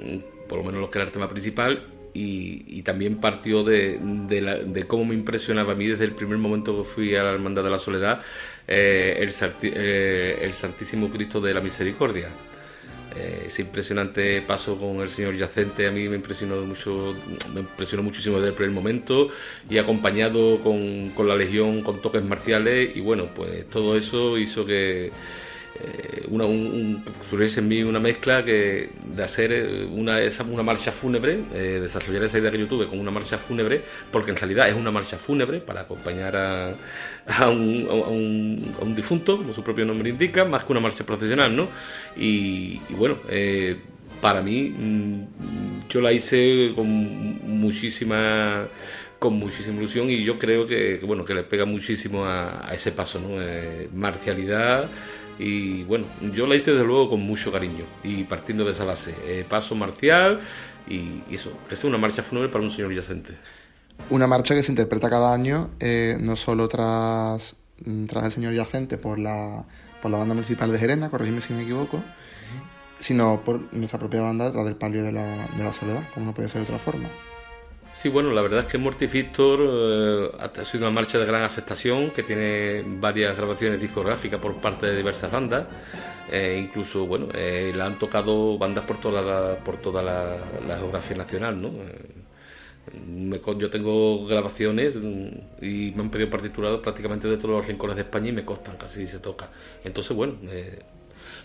mm, 0.00 0.48
por 0.48 0.58
lo 0.58 0.64
menos 0.64 0.80
lo 0.80 0.90
que 0.90 0.98
era 0.98 1.06
el 1.06 1.12
tema 1.12 1.28
principal, 1.28 1.86
y, 2.14 2.82
también 2.82 3.20
partió 3.20 3.62
de, 3.62 3.98
de, 4.02 4.84
cómo 4.88 5.04
me 5.04 5.14
impresionaba 5.14 5.72
a 5.72 5.76
mí 5.76 5.86
desde 5.86 6.04
el 6.04 6.12
primer 6.12 6.36
momento 6.38 6.76
que 6.76 6.84
fui 6.84 7.14
a 7.14 7.22
la 7.22 7.30
Hermandad 7.30 7.62
de 7.62 7.70
la 7.70 7.78
Soledad 7.78 8.20
eh, 8.68 9.18
el, 9.20 9.32
eh, 9.62 10.38
el, 10.42 10.54
Santísimo 10.54 11.10
Cristo 11.10 11.40
de 11.40 11.54
la 11.54 11.60
Misericordia. 11.60 12.28
Eh, 13.16 13.44
ese 13.46 13.62
impresionante 13.62 14.40
paso 14.40 14.78
con 14.78 15.00
el 15.00 15.10
Señor 15.10 15.36
Yacente 15.36 15.86
a 15.86 15.90
mí 15.90 16.08
me 16.08 16.16
impresionó 16.16 16.56
mucho, 16.62 17.14
me 17.52 17.60
impresionó 17.60 18.02
muchísimo 18.02 18.36
desde 18.36 18.48
el 18.48 18.54
primer 18.54 18.72
momento 18.72 19.28
y 19.68 19.76
acompañado 19.76 20.60
con, 20.60 21.10
con 21.10 21.28
la 21.28 21.36
Legión 21.36 21.82
con 21.82 22.00
toques 22.00 22.24
marciales 22.24 22.96
y 22.96 23.00
bueno, 23.00 23.28
pues 23.34 23.68
todo 23.68 23.98
eso 23.98 24.38
hizo 24.38 24.64
que 24.64 25.10
eh, 25.84 26.26
una, 26.28 26.44
un, 26.44 27.02
en 27.56 27.68
mí 27.68 27.82
una 27.82 27.98
mezcla 27.98 28.44
que, 28.44 28.90
de 29.04 29.22
hacer 29.24 29.52
eh, 29.52 29.84
una, 29.84 30.20
esa, 30.20 30.44
una 30.44 30.62
marcha 30.62 30.92
fúnebre, 30.92 31.40
eh, 31.52 31.78
desarrollar 31.82 32.22
esa 32.22 32.38
idea 32.38 32.52
que 32.52 32.58
yo 32.58 32.68
tuve 32.68 32.86
con 32.86 33.00
una 33.00 33.10
marcha 33.10 33.36
fúnebre, 33.36 33.82
porque 34.12 34.30
en 34.30 34.36
realidad 34.36 34.68
es 34.68 34.76
una 34.76 34.92
marcha 34.92 35.18
fúnebre 35.18 35.60
para 35.60 35.80
acompañar 35.80 36.36
a, 36.36 37.48
un, 37.48 37.88
a 37.90 38.82
un, 38.84 38.94
difunto, 38.94 39.38
como 39.38 39.52
su 39.52 39.64
propio 39.64 39.84
nombre 39.84 40.08
indica, 40.10 40.44
más 40.44 40.64
que 40.64 40.70
una 40.70 40.80
marcha 40.80 41.04
profesional, 41.04 41.54
¿no? 41.56 41.68
Y, 42.16 42.78
bueno, 42.90 43.16
para 44.20 44.40
mí 44.40 44.68
mm, 44.68 45.88
yo 45.88 46.00
la 46.00 46.12
hice 46.12 46.72
con 46.76 46.86
muchísima 47.60 48.68
con 49.18 49.34
muchísima 49.34 49.78
ilusión 49.78 50.10
y 50.10 50.22
yo 50.24 50.36
creo 50.36 50.66
que, 50.66 51.00
bueno 51.04 51.24
que 51.24 51.34
le 51.34 51.44
pega 51.44 51.64
muchísimo 51.64 52.24
a, 52.24 52.70
ese 52.72 52.90
paso 52.90 53.20
¿no? 53.20 53.36
marcialidad 53.94 54.88
y 55.44 55.82
bueno, 55.82 56.06
yo 56.32 56.46
la 56.46 56.54
hice 56.54 56.70
desde 56.70 56.86
luego 56.86 57.10
con 57.10 57.20
mucho 57.20 57.50
cariño 57.50 57.84
y 58.04 58.22
partiendo 58.22 58.64
de 58.64 58.70
esa 58.70 58.84
base. 58.84 59.12
Eh, 59.24 59.44
paso 59.48 59.74
marcial 59.74 60.38
y, 60.86 61.20
eso, 61.34 61.50
que 61.68 61.74
es 61.74 61.82
una 61.82 61.98
marcha 61.98 62.22
fúnebre 62.22 62.48
para 62.48 62.62
un 62.62 62.70
señor 62.70 62.94
yacente. 62.94 63.32
Una 64.08 64.28
marcha 64.28 64.54
que 64.54 64.62
se 64.62 64.70
interpreta 64.70 65.10
cada 65.10 65.34
año, 65.34 65.70
eh, 65.80 66.16
no 66.20 66.36
solo 66.36 66.68
tras, 66.68 67.56
mm, 67.84 68.06
tras 68.06 68.24
el 68.26 68.30
señor 68.30 68.54
yacente 68.54 68.98
por 68.98 69.18
la, 69.18 69.64
por 70.00 70.12
la 70.12 70.18
banda 70.18 70.34
municipal 70.34 70.70
de 70.70 70.78
Gerena, 70.78 71.10
corregidme 71.10 71.40
si 71.40 71.52
me 71.52 71.64
equivoco, 71.64 72.04
sino 73.00 73.42
por 73.44 73.74
nuestra 73.74 73.98
propia 73.98 74.20
banda 74.20 74.44
detrás 74.44 74.64
del 74.64 74.76
palio 74.76 75.02
de 75.02 75.10
la, 75.10 75.48
de 75.56 75.64
la 75.64 75.72
soledad, 75.72 76.08
como 76.14 76.26
no 76.26 76.34
puede 76.34 76.50
ser 76.50 76.60
de 76.60 76.66
otra 76.66 76.78
forma. 76.78 77.08
Sí, 77.92 78.08
bueno, 78.08 78.30
la 78.32 78.40
verdad 78.40 78.60
es 78.60 78.66
que 78.66 78.78
Mortifictor 78.78 79.60
eh, 79.62 80.30
ha 80.40 80.64
sido 80.64 80.84
una 80.84 80.94
marcha 80.94 81.18
de 81.18 81.26
gran 81.26 81.42
aceptación 81.42 82.10
que 82.10 82.22
tiene 82.22 82.82
varias 82.86 83.36
grabaciones 83.36 83.78
discográficas 83.80 84.40
por 84.40 84.54
parte 84.62 84.86
de 84.86 84.96
diversas 84.96 85.30
bandas. 85.30 85.66
Eh, 86.30 86.58
incluso, 86.64 87.06
bueno, 87.06 87.28
eh, 87.34 87.70
la 87.76 87.84
han 87.84 87.98
tocado 87.98 88.56
bandas 88.56 88.86
por 88.86 88.98
toda 88.98 89.20
la, 89.20 89.56
por 89.62 89.76
toda 89.76 90.02
la, 90.02 90.76
geografía 90.78 91.18
nacional, 91.18 91.60
¿no? 91.60 91.70
yo 93.58 93.70
tengo 93.70 94.26
grabaciones 94.26 94.96
y 94.96 95.92
me 95.94 96.02
han 96.02 96.10
pedido 96.10 96.30
partiturados 96.30 96.80
prácticamente 96.80 97.28
de 97.28 97.36
todos 97.36 97.50
los 97.50 97.66
rincones 97.68 97.96
de 97.96 98.02
España 98.02 98.30
y 98.30 98.32
me 98.32 98.44
costan 98.44 98.76
casi 98.76 99.06
se 99.06 99.20
toca. 99.20 99.50
Entonces, 99.84 100.16
bueno, 100.16 100.36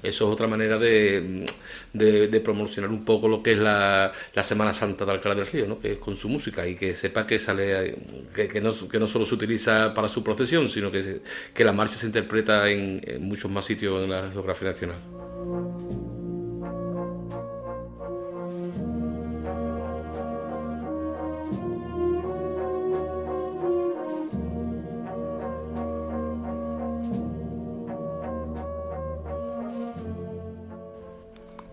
eso 0.04 0.26
es 0.26 0.34
otra 0.34 0.48
manera 0.48 0.78
de, 0.78 1.46
de, 1.94 2.40
promocionar 2.42 2.92
un 2.92 3.04
poco 3.04 3.28
lo 3.28 3.42
que 3.42 3.54
es 3.54 3.60
la, 3.60 4.12
la, 4.34 4.44
Semana 4.44 4.74
Santa 4.74 5.06
de 5.06 5.12
Alcalá 5.12 5.36
del 5.36 5.48
Río, 5.48 5.68
¿no? 5.68 5.80
que 5.80 5.94
es 5.94 6.00
con 6.00 6.16
su 6.16 6.30
música 6.30 6.68
y 6.68 6.76
que 6.76 6.96
sepa 6.96 7.26
que 7.26 7.40
sale 7.40 7.96
que, 8.34 8.48
que, 8.48 8.62
no, 8.62 8.72
solo 8.72 9.26
se 9.26 9.36
utiliza 9.36 9.94
para 9.94 10.08
su 10.08 10.24
procesión, 10.24 10.70
sino 10.70 10.92
que, 10.92 11.22
que 11.54 11.64
la 11.64 11.74
marcha 11.74 11.96
se 11.96 12.06
interpreta 12.06 12.70
en 12.70 13.02
muchos 13.22 13.52
más 13.52 13.66
sitios 13.66 14.04
en 14.04 14.10
la 14.10 14.30
geografía 14.32 14.72
nacional. 14.72 14.98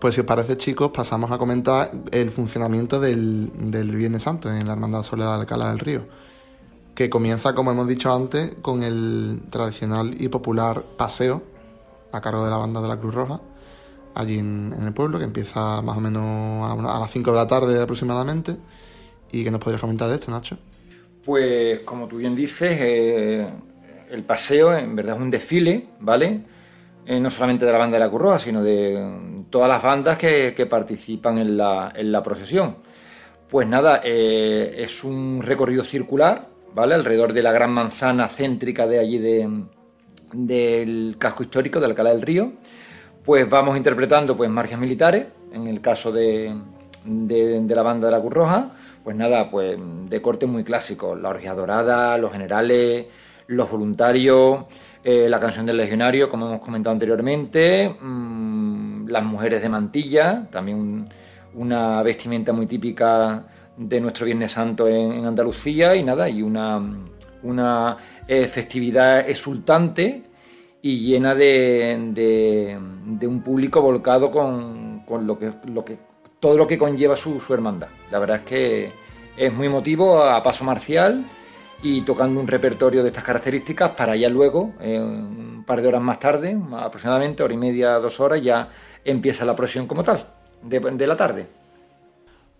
Pues 0.05 0.13
si 0.13 0.21
os 0.21 0.27
parece, 0.27 0.55
chicos, 0.55 0.91
pasamos 0.91 1.31
a 1.31 1.39
comentar 1.39 1.89
el 2.11 2.29
funcionamiento 2.29 2.99
del, 2.99 3.49
Viernes 3.97 4.21
Santo 4.21 4.53
en 4.53 4.67
la 4.67 4.73
Hermandad 4.73 5.01
Soledad 5.01 5.33
de 5.33 5.41
Alcalá 5.41 5.69
del 5.69 5.79
Río, 5.79 6.05
que 6.93 7.09
comienza, 7.09 7.55
como 7.55 7.71
hemos 7.71 7.87
dicho 7.87 8.13
antes, 8.13 8.51
con 8.61 8.83
el 8.83 9.41
tradicional 9.49 10.15
y 10.21 10.27
popular 10.27 10.83
paseo 10.95 11.41
a 12.11 12.21
cargo 12.21 12.45
de 12.45 12.51
la 12.51 12.57
banda 12.57 12.83
de 12.83 12.87
la 12.87 12.99
Cruz 12.99 13.15
Roja, 13.15 13.41
allí 14.13 14.37
en, 14.37 14.75
el 14.79 14.93
pueblo, 14.93 15.17
que 15.17 15.25
empieza 15.25 15.81
más 15.81 15.97
o 15.97 16.01
menos 16.01 16.71
a, 16.71 16.99
las 16.99 17.09
5 17.09 17.31
de 17.31 17.37
la 17.37 17.47
tarde 17.47 17.81
aproximadamente. 17.81 18.57
¿Y 19.31 19.43
qué 19.43 19.49
nos 19.49 19.59
podrías 19.59 19.81
comentar 19.81 20.07
de 20.07 20.13
esto, 20.13 20.29
Nacho? 20.29 20.59
Pues 21.25 21.79
como 21.79 22.07
tú 22.07 22.17
bien 22.17 22.35
dices, 22.35 22.77
eh, 22.79 23.47
el 24.11 24.21
paseo 24.21 24.77
en 24.77 24.95
verdad 24.95 25.15
es 25.15 25.21
un 25.23 25.31
desfile, 25.31 25.87
¿vale? 25.99 26.43
Eh, 27.07 27.19
no 27.19 27.29
solamente 27.29 27.65
de 27.65 27.71
la 27.71 27.77
banda 27.77 27.97
de 27.97 28.03
la 28.03 28.09
Curroa, 28.09 28.39
sino 28.39 28.63
de 28.63 29.45
todas 29.51 29.69
las 29.69 29.83
bandas 29.83 30.17
que, 30.17 30.67
participan 30.67 31.37
en 31.37 31.55
la, 31.55 32.21
procesión. 32.23 32.77
Pues 33.47 33.67
nada, 33.67 34.01
eh, 34.03 34.75
es 34.79 35.03
un 35.03 35.41
recorrido 35.43 35.83
circular, 35.83 36.49
¿vale? 36.73 36.95
Alrededor 36.95 37.31
de 37.31 37.43
la 37.43 37.51
gran 37.51 37.71
manzana 37.71 38.27
céntrica 38.27 38.87
de 38.87 38.99
allí 38.99 39.19
del 40.33 41.15
casco 41.19 41.43
histórico 41.43 41.79
de 41.79 41.85
Alcalá 41.85 42.09
del 42.09 42.23
Río. 42.23 42.53
Pues 43.23 43.47
vamos 43.47 43.77
interpretando 43.77 44.35
pues 44.35 44.49
marchas 44.49 44.79
militares, 44.79 45.27
en 45.51 45.67
el 45.67 45.81
caso 45.81 46.11
de, 46.11 46.55
la 47.05 47.81
banda 47.83 48.07
de 48.07 48.11
la 48.11 48.19
Curroja, 48.19 48.71
pues 49.03 49.15
nada, 49.15 49.51
pues 49.51 49.77
de 50.09 50.21
corte 50.23 50.47
muy 50.47 50.63
clásico, 50.63 51.15
la 51.15 51.29
orgía 51.29 51.53
dorada, 51.53 52.17
los 52.17 52.31
generales, 52.31 53.05
los 53.47 53.69
voluntarios, 53.69 54.65
eh, 55.07 55.29
la 55.29 55.39
canción 55.39 55.67
del 55.67 55.77
legionario, 55.77 56.27
como 56.27 56.47
hemos 56.47 56.61
comentado 56.61 56.91
anteriormente, 56.91 57.95
mm, 58.01 59.07
las 59.07 59.23
mujeres 59.23 59.61
de 59.61 59.69
mantilla, 59.69 60.47
también 60.49 61.07
una 61.53 62.01
vestimenta 62.01 62.53
muy 62.53 62.65
típica 62.65 63.45
de 63.77 64.01
nuestro 64.01 64.25
Viernes 64.25 64.53
Santo 64.53 64.87
en, 64.87 65.23
Andalucía 65.23 65.95
y 65.95 66.01
nada, 66.01 66.27
y 66.27 66.41
una, 66.41 66.81
una 67.43 67.97
eh, 68.27 68.47
festividad 68.47 69.29
exultante 69.29 70.23
y 70.81 70.99
llena 71.01 71.35
de, 71.35 72.79
de, 73.05 73.27
un 73.27 73.43
público 73.43 73.83
volcado 73.83 74.31
con, 74.31 75.03
con, 75.05 75.27
lo, 75.27 75.37
que, 75.37 75.53
lo 75.71 75.85
que 75.85 75.99
todo 76.39 76.57
lo 76.57 76.65
que 76.65 76.79
conlleva 76.79 77.15
su, 77.15 77.39
su 77.39 77.53
hermandad. 77.53 77.89
La 78.09 78.17
verdad 78.17 78.37
es 78.37 78.43
que 78.43 78.91
es 79.37 79.53
muy 79.53 79.67
emotivo 79.67 80.23
a 80.23 80.41
paso 80.41 80.63
marcial 80.63 81.25
y 81.81 82.01
tocando 82.01 82.39
un 82.39 82.47
repertorio 82.47 83.03
de 83.03 83.09
estas 83.09 83.23
características 83.23 83.91
para 83.91 84.15
ya 84.15 84.29
luego, 84.29 84.73
eh, 84.79 84.99
un 84.99 85.63
par 85.65 85.81
de 85.81 85.87
horas 85.87 86.01
más 86.01 86.19
tarde, 86.19 86.57
aproximadamente 86.77 87.43
hora 87.43 87.53
y 87.53 87.57
media, 87.57 87.93
dos 87.99 88.19
horas, 88.19 88.41
ya 88.41 88.69
empieza 89.03 89.45
la 89.45 89.55
procesión 89.55 89.87
como 89.87 90.03
tal, 90.03 90.25
de, 90.63 91.07
la 91.07 91.15
tarde. 91.15 91.47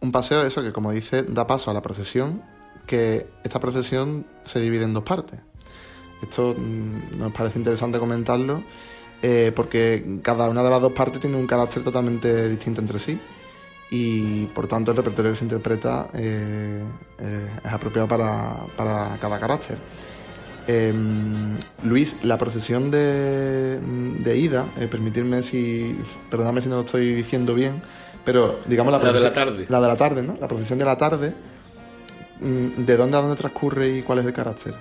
Un 0.01 0.11
paseo, 0.11 0.45
eso 0.45 0.61
que 0.61 0.71
como 0.71 0.91
dice, 0.91 1.23
da 1.23 1.47
paso 1.47 1.71
a 1.71 1.73
la 1.73 1.81
procesión, 1.81 2.43
que 2.85 3.27
esta 3.43 3.59
procesión 3.59 4.25
se 4.43 4.59
divide 4.59 4.83
en 4.83 4.93
dos 4.93 5.03
partes. 5.03 5.39
Esto 6.21 6.53
mm, 6.55 7.17
nos 7.17 7.33
parece 7.33 7.59
interesante 7.59 7.99
comentarlo 7.99 8.63
eh, 9.21 9.51
porque 9.55 10.19
cada 10.21 10.49
una 10.49 10.61
de 10.61 10.69
las 10.69 10.81
dos 10.81 10.93
partes 10.93 11.19
tiene 11.19 11.37
un 11.37 11.47
carácter 11.47 11.83
totalmente 11.83 12.47
distinto 12.47 12.81
entre 12.81 12.99
sí 12.99 13.19
y 13.89 14.45
por 14.47 14.67
tanto 14.67 14.91
el 14.91 14.97
repertorio 14.97 15.31
que 15.31 15.37
se 15.37 15.45
interpreta 15.45 16.07
eh, 16.13 16.83
eh, 17.19 17.49
es 17.63 17.71
apropiado 17.71 18.07
para, 18.07 19.17
cada 19.21 19.39
carácter. 19.39 19.77
Em, 20.67 21.55
Luis, 21.83 22.15
la 22.23 22.39
procesión 22.39 22.89
de, 22.89 23.79
ida, 24.35 24.65
eh, 24.79 24.87
permitirme 24.87 25.43
si, 25.43 25.99
perdóname 26.31 26.61
si 26.61 26.69
no 26.69 26.77
lo 26.77 26.81
estoy 26.81 27.13
diciendo 27.13 27.53
bien, 27.53 27.83
pero 28.23 28.59
digamos 28.65 28.91
la, 28.91 29.13
de 29.13 29.19
la 29.19 29.33
tarde. 29.33 29.65
La 29.69 29.79
de 29.79 29.87
la 29.87 29.95
tarde, 29.95 30.23
¿no? 30.23 30.35
La 30.41 30.47
procesión 30.47 30.79
de 30.79 30.85
la 30.85 30.97
tarde, 30.97 31.33
mm, 32.41 32.83
¿de 32.83 32.97
dónde 32.97 33.17
a 33.17 33.21
dónde 33.21 33.35
transcurre 33.35 33.97
y 33.97 34.01
cuál 34.01 34.19
es 34.19 34.25
el 34.25 34.33
carácter? 34.33 34.73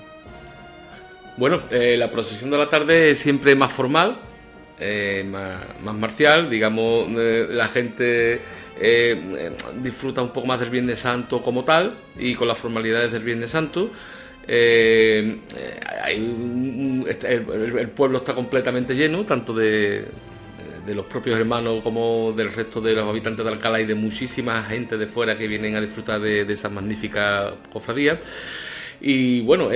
Bueno, 1.36 1.60
la 1.70 2.10
procesión 2.10 2.48
de 2.50 2.56
la 2.56 2.68
tarde 2.70 3.10
es 3.10 3.18
siempre 3.18 3.54
más 3.56 3.70
formal, 3.72 4.16
más, 5.26 5.56
más, 5.82 5.94
marcial, 5.96 6.48
digamos, 6.48 7.10
la 7.10 7.66
gente 7.66 8.40
eh, 8.80 9.56
disfruta 9.82 10.22
un 10.22 10.30
poco 10.30 10.46
más 10.46 10.58
del 10.60 10.70
Viernes 10.70 11.00
Santo 11.00 11.40
como 11.40 11.64
tal 11.64 11.96
y 12.18 12.34
con 12.34 12.48
las 12.48 12.58
formalidades 12.58 13.12
del 13.12 13.22
Viernes 13.22 13.50
Santo. 13.50 13.90
Eh, 14.46 15.38
el, 16.08 17.88
pueblo 17.90 18.18
está 18.18 18.34
completamente 18.34 18.94
lleno, 18.94 19.24
tanto 19.24 19.54
de, 19.54 20.06
los 20.86 21.06
propios 21.06 21.38
hermanos 21.38 21.82
como 21.82 22.34
del 22.36 22.52
resto 22.52 22.80
de 22.80 22.94
los 22.94 23.08
habitantes 23.08 23.44
de 23.44 23.50
Alcalá 23.50 23.80
y 23.80 23.86
de 23.86 23.94
muchísima 23.94 24.62
gente 24.64 24.98
de 24.98 25.06
fuera 25.06 25.38
que 25.38 25.48
vienen 25.48 25.76
a 25.76 25.80
disfrutar 25.80 26.20
de, 26.20 26.40
esas 26.42 26.70
magníficas 26.72 27.52
cofradías. 27.72 28.18
Y 29.00 29.40
bueno, 29.42 29.70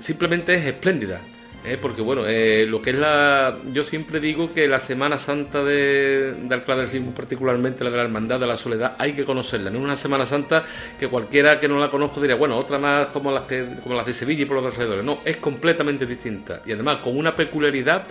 simplemente 0.00 0.54
es 0.54 0.66
espléndida. 0.66 1.20
¿Eh? 1.64 1.78
porque 1.80 2.02
bueno, 2.02 2.24
eh, 2.26 2.66
lo 2.68 2.82
que 2.82 2.90
es 2.90 2.96
la... 2.96 3.58
Yo 3.72 3.82
siempre 3.82 4.20
digo 4.20 4.52
que 4.52 4.68
la 4.68 4.78
Semana 4.78 5.18
Santa 5.18 5.64
de, 5.64 6.32
de 6.32 6.54
Alcalá 6.54 6.82
del 6.82 6.90
Río, 6.90 7.02
particularmente 7.14 7.84
la 7.84 7.90
de 7.90 7.96
la 7.96 8.02
Hermandad 8.02 8.40
de 8.40 8.46
la 8.46 8.56
Soledad, 8.56 8.96
hay 8.98 9.12
que 9.12 9.24
conocerla. 9.24 9.70
No 9.70 9.78
es 9.78 9.84
una 9.84 9.96
Semana 9.96 10.26
Santa 10.26 10.64
que 10.98 11.08
cualquiera 11.08 11.58
que 11.60 11.68
no 11.68 11.78
la 11.78 11.90
conozca 11.90 12.20
diría, 12.20 12.36
bueno, 12.36 12.58
otra 12.58 12.78
más 12.78 13.06
como 13.08 13.30
las, 13.30 13.42
que, 13.42 13.66
como 13.82 13.94
las 13.94 14.06
de 14.06 14.12
Sevilla 14.12 14.42
y 14.42 14.44
por 14.46 14.62
los 14.62 14.72
alrededores. 14.72 15.04
No, 15.04 15.18
es 15.24 15.38
completamente 15.38 16.06
distinta. 16.06 16.62
Y 16.66 16.72
además 16.72 16.98
con 16.98 17.16
una 17.16 17.34
peculiaridad 17.34 18.06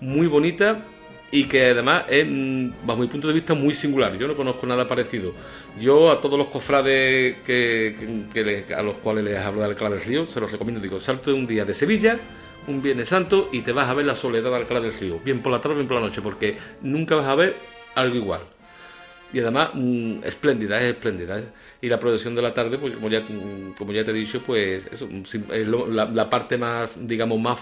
muy 0.00 0.26
bonita 0.26 0.84
y 1.30 1.44
que 1.44 1.66
además 1.66 2.04
es, 2.08 2.26
mm, 2.28 2.86
bajo 2.86 3.00
mi 3.00 3.06
punto 3.06 3.28
de 3.28 3.34
vista, 3.34 3.54
muy 3.54 3.74
singular. 3.74 4.16
Yo 4.16 4.26
no 4.26 4.34
conozco 4.34 4.66
nada 4.66 4.86
parecido. 4.86 5.32
Yo 5.78 6.10
a 6.10 6.20
todos 6.20 6.38
los 6.38 6.48
cofrades 6.48 7.36
que, 7.44 7.94
a 8.76 8.82
los 8.82 8.98
cuales 8.98 9.24
les 9.24 9.38
hablo 9.38 9.60
de 9.60 9.66
Alcalá 9.66 9.90
del 9.90 10.00
Río, 10.00 10.26
se 10.26 10.40
los 10.40 10.50
recomiendo. 10.50 10.80
Digo, 10.80 11.00
salto 11.00 11.34
un 11.34 11.46
día 11.46 11.64
de 11.64 11.74
Sevilla 11.74 12.18
un 12.68 12.82
Viernes 12.82 13.08
Santo 13.08 13.48
y 13.52 13.62
te 13.62 13.72
vas 13.72 13.88
a 13.88 13.94
ver 13.94 14.06
la 14.06 14.14
soledad 14.14 14.50
de 14.50 14.56
Alcalá 14.56 14.80
del 14.80 14.92
Río, 14.92 15.18
bien 15.24 15.42
por 15.42 15.52
la 15.52 15.60
tarde, 15.60 15.76
bien 15.76 15.88
por 15.88 15.96
la 15.96 16.06
noche, 16.06 16.22
porque 16.22 16.56
nunca 16.82 17.16
vas 17.16 17.26
a 17.26 17.34
ver 17.34 17.56
algo 17.94 18.16
igual. 18.16 18.42
Y 19.32 19.40
además, 19.40 19.70
mm, 19.74 20.24
espléndida, 20.24 20.80
es 20.80 20.94
espléndida. 20.94 21.40
Y 21.82 21.88
la 21.88 21.98
producción 21.98 22.34
de 22.34 22.40
la 22.40 22.54
tarde, 22.54 22.78
pues 22.78 22.94
como 22.94 23.10
ya, 23.10 23.20
mm, 23.20 23.74
como 23.76 23.92
ya 23.92 24.02
te 24.04 24.10
he 24.10 24.14
dicho, 24.14 24.42
pues 24.42 24.86
eso, 24.90 25.06
mm, 25.06 25.92
la, 25.92 26.30
parte 26.30 26.56
más, 26.56 27.06
digamos, 27.06 27.38
más 27.38 27.58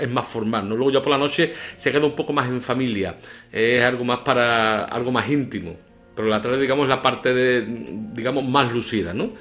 es, 0.00 0.10
más 0.10 0.26
formal. 0.26 0.68
¿no? 0.68 0.76
Luego 0.76 0.90
ya 0.90 1.02
por 1.02 1.12
la 1.12 1.18
noche 1.18 1.52
se 1.76 1.92
queda 1.92 2.04
un 2.04 2.16
poco 2.16 2.32
más 2.32 2.48
en 2.48 2.60
familia. 2.60 3.16
Es 3.52 3.84
algo 3.84 4.04
más 4.04 4.18
para, 4.18 4.84
algo 4.84 5.12
más 5.12 5.28
íntimo. 5.28 5.76
Pero 6.16 6.28
la 6.28 6.40
tarde, 6.42 6.60
digamos, 6.60 6.84
es 6.84 6.90
la 6.90 7.02
parte 7.02 7.32
de, 7.32 7.64
digamos, 8.12 8.44
más 8.44 8.72
lucida, 8.72 9.14
¿no? 9.14 9.32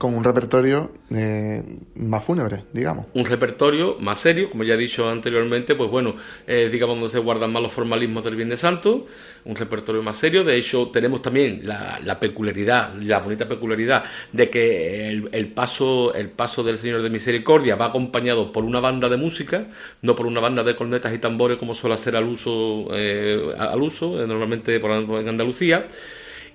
Con 0.00 0.14
un 0.14 0.24
repertorio 0.24 0.92
eh, 1.10 1.62
más 1.96 2.24
fúnebre, 2.24 2.64
digamos. 2.72 3.04
Un 3.12 3.26
repertorio 3.26 3.98
más 4.00 4.18
serio, 4.18 4.48
como 4.48 4.64
ya 4.64 4.72
he 4.72 4.76
dicho 4.78 5.10
anteriormente, 5.10 5.74
pues 5.74 5.90
bueno, 5.90 6.14
eh, 6.46 6.70
digamos 6.72 6.96
donde 6.96 7.10
se 7.10 7.18
guardan 7.18 7.52
más 7.52 7.60
los 7.60 7.70
formalismos 7.70 8.24
del 8.24 8.34
Viernes 8.34 8.60
Santo, 8.60 9.04
un 9.44 9.56
repertorio 9.56 10.02
más 10.02 10.16
serio. 10.16 10.42
De 10.42 10.56
hecho, 10.56 10.88
tenemos 10.88 11.20
también 11.20 11.60
la, 11.64 12.18
peculiaridad, 12.18 12.94
la 12.94 13.18
bonita 13.18 13.46
peculiaridad 13.46 14.02
de 14.32 14.48
que 14.48 15.10
el, 15.10 15.48
paso, 15.48 16.14
el 16.14 16.30
paso 16.30 16.62
del 16.62 16.78
Señor 16.78 17.02
de 17.02 17.10
Misericordia 17.10 17.76
va 17.76 17.84
acompañado 17.84 18.52
por 18.52 18.64
una 18.64 18.80
banda 18.80 19.10
de 19.10 19.18
música, 19.18 19.66
no 20.00 20.16
por 20.16 20.24
una 20.24 20.40
banda 20.40 20.64
de 20.64 20.76
cornetas 20.76 21.12
y 21.12 21.18
tambores 21.18 21.58
como 21.58 21.74
suele 21.74 21.98
ser 21.98 22.16
al 22.16 22.24
uso, 22.24 22.88
eh, 22.94 23.54
al 23.58 23.82
uso 23.82 24.26
normalmente 24.26 24.80
por 24.80 24.92
en 24.92 25.28
Andalucía 25.28 25.84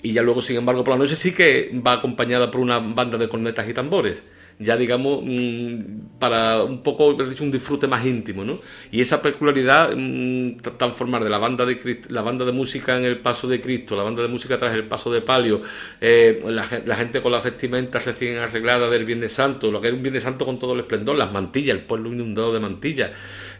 y 0.05 0.13
ya 0.13 0.21
luego, 0.21 0.39
sin 0.39 0.57
embargo, 0.57 0.83
por 0.83 0.93
la 0.93 0.99
noche 0.99 1.15
sí 1.15 1.33
que 1.33 1.71
va 1.85 1.93
acompañada 1.93 2.51
por 2.51 2.61
una 2.61 2.77
banda 2.77 3.17
de 3.17 3.27
cornetas 3.27 3.67
y 3.67 3.73
tambores. 3.73 4.23
Ya 4.59 4.77
digamos, 4.77 5.23
mm, 5.23 6.19
para 6.19 6.63
un 6.63 6.83
poco, 6.83 7.15
dicho, 7.15 7.43
un 7.43 7.51
disfrute 7.51 7.87
más 7.87 8.05
íntimo, 8.05 8.45
¿no? 8.45 8.59
Y 8.91 9.01
esa 9.01 9.19
peculiaridad 9.19 9.95
mm, 9.97 10.57
tan 10.77 10.93
formar 10.93 11.23
de 11.23 11.31
la 11.31 11.39
banda 11.39 11.65
de 11.65 12.01
la 12.09 12.21
banda 12.21 12.45
de 12.45 12.51
música 12.51 12.95
en 12.99 13.03
el 13.03 13.17
paso 13.17 13.47
de 13.47 13.59
Cristo, 13.59 13.95
la 13.97 14.03
banda 14.03 14.21
de 14.21 14.27
música 14.27 14.59
tras 14.59 14.75
el 14.75 14.87
paso 14.87 15.11
de 15.11 15.21
palio, 15.21 15.63
eh, 15.99 16.39
la, 16.45 16.67
la, 16.85 16.95
gente 16.97 17.19
con 17.23 17.31
las 17.31 17.43
vestimentas 17.43 18.05
recién 18.05 18.37
arregladas 18.37 18.91
del 18.91 19.05
Viernes 19.05 19.33
Santo, 19.33 19.71
lo 19.71 19.81
que 19.81 19.87
es 19.87 19.93
un 19.95 20.03
Viernes 20.03 20.21
Santo 20.21 20.45
con 20.45 20.59
todo 20.59 20.73
el 20.73 20.81
esplendor, 20.81 21.15
las 21.17 21.31
mantillas, 21.31 21.75
el 21.75 21.83
pueblo 21.83 22.13
inundado 22.13 22.53
de 22.53 22.59
mantillas. 22.59 23.09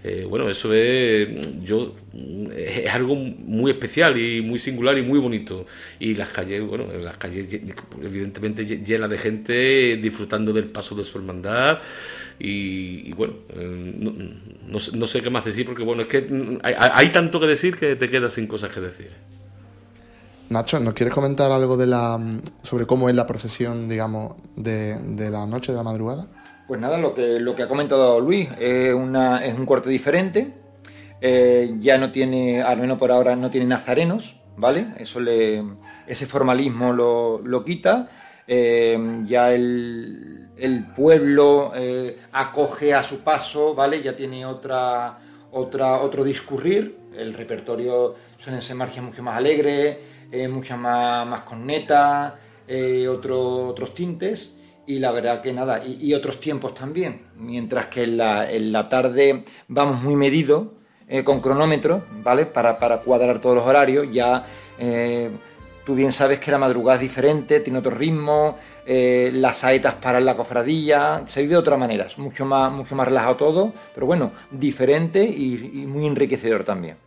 Eh, 0.08 0.24
bueno, 0.30 0.48
eso 0.52 0.72
es, 0.72 1.28
yo, 1.64 1.96
es 2.56 2.94
algo 2.94 3.16
muy 3.16 3.72
especial 3.72 4.20
y 4.20 4.40
muy 4.40 4.60
singular 4.60 4.96
y 5.00 5.02
muy 5.02 5.18
bonito. 5.18 5.66
Y 6.00 6.14
las 6.14 6.30
calles, 6.30 6.64
bueno, 6.64 6.86
las 7.02 7.18
calles 7.18 7.52
evidentemente 8.04 8.66
llenas 8.66 9.10
de 9.10 9.18
gente 9.18 9.98
disfrutando 9.98 10.54
del 10.54 10.66
paso 10.66 10.94
de 10.94 11.04
su 11.04 11.18
hermandad. 11.18 11.80
Y, 12.38 13.14
bueno, 13.14 13.34
eh, 13.56 14.36
no, 14.68 15.08
sé 15.08 15.22
qué 15.24 15.32
más 15.32 15.44
decir 15.44 15.66
porque 15.66 15.84
bueno, 15.84 16.04
es 16.04 16.08
que 16.08 16.60
hay, 16.62 17.10
tanto 17.10 17.40
que 17.40 17.48
decir 17.48 17.76
que 17.76 17.96
te 17.96 18.08
quedas 18.08 18.36
sin 18.36 18.46
cosas 18.46 18.70
que 18.70 18.82
decir. 18.82 19.10
Nacho, 20.50 20.80
¿nos 20.80 20.94
quieres 20.94 21.16
comentar 21.16 21.52
algo 21.52 21.78
de 21.78 21.88
la 21.88 22.20
sobre 22.62 22.86
cómo 22.86 23.10
es 23.10 23.16
la 23.16 23.26
procesión, 23.26 23.90
digamos, 23.90 24.36
de, 24.56 25.00
de 25.00 25.32
la 25.32 25.48
noche 25.48 25.72
de 25.72 25.80
la 25.80 25.84
madrugada? 25.84 26.28
Pues 26.68 26.80
nada, 26.80 26.98
lo 26.98 27.14
que, 27.14 27.40
lo 27.40 27.56
que 27.56 27.62
ha 27.62 27.68
comentado 27.68 28.20
Luis, 28.20 28.50
es, 28.60 28.92
una, 28.92 29.46
es 29.46 29.54
un 29.54 29.68
corte 29.68 29.88
diferente, 29.88 30.52
eh, 31.22 31.76
ya 31.80 32.00
no 32.00 32.12
tiene, 32.12 32.64
al 32.64 32.80
menos 32.80 32.98
por 32.98 33.12
ahora, 33.12 33.36
no 33.36 33.52
tiene 33.52 33.68
nazarenos, 33.68 34.38
¿vale? 34.58 34.88
Eso 34.98 35.20
le, 35.20 35.64
ese 36.08 36.26
formalismo 36.26 36.92
lo, 36.92 37.64
quita, 37.64 38.10
eh, 38.48 38.98
ya 39.28 39.54
el, 39.54 40.88
pueblo 40.96 41.72
eh, 41.76 42.18
acoge 42.32 42.96
a 42.96 43.04
su 43.04 43.20
paso, 43.20 43.76
¿vale? 43.76 44.02
Ya 44.02 44.16
tiene 44.16 44.44
otra, 44.44 45.20
otra, 45.52 46.02
otro 46.02 46.24
discurrir, 46.24 46.98
el 47.16 47.36
repertorio 47.36 48.16
suelen 48.38 48.64
ser 48.64 48.76
marchas 48.76 49.04
mucho 49.04 49.22
más 49.22 49.38
alegres, 49.38 49.98
muchas 50.50 50.80
más, 50.80 51.28
más 51.28 51.42
cornetas, 51.42 52.34
otros 53.08 53.94
tintes 53.94 54.58
y 54.88 55.00
la 55.00 55.12
verdad 55.12 55.42
que 55.42 55.54
nada, 55.54 55.84
y, 55.86 56.14
otros 56.14 56.40
tiempos 56.40 56.74
también, 56.74 57.22
mientras 57.38 57.88
que 57.88 58.04
en 58.04 58.18
la, 58.18 58.50
en 58.52 58.72
la 58.72 58.88
tarde 58.90 59.44
vamos 59.68 60.02
muy 60.02 60.16
medido 60.16 60.74
eh, 61.08 61.24
con 61.24 61.40
cronómetro, 61.40 62.04
¿vale? 62.24 62.46
Para, 62.46 62.78
para, 62.78 63.00
cuadrar 63.00 63.40
todos 63.40 63.56
los 63.56 63.66
horarios, 63.66 64.08
ya 64.12 64.46
eh, 64.78 65.32
tú 65.86 65.96
bien 65.96 66.12
sabes 66.12 66.40
que 66.40 66.52
la 66.52 66.58
madrugada 66.58 66.96
es 66.96 67.02
diferente, 67.02 67.60
tiene 67.60 67.80
otro 67.80 67.92
ritmo, 67.92 68.58
eh, 68.86 69.32
las 69.34 69.58
saetas 69.58 69.96
para 69.96 70.20
la 70.20 70.36
cofradía, 70.36 71.24
se 71.26 71.42
vive 71.42 71.54
de 71.54 71.60
otra 71.60 71.78
manera, 71.78 72.06
es 72.06 72.18
mucho 72.18 72.46
más, 72.46 72.72
mucho 72.72 72.96
más 72.96 73.08
relajado 73.08 73.36
todo, 73.36 73.74
pero 73.94 74.06
bueno, 74.06 74.32
diferente 74.52 75.24
y, 75.24 75.82
y 75.82 75.88
muy 75.88 76.06
enriquecedor 76.06 76.64
también. 76.64 76.98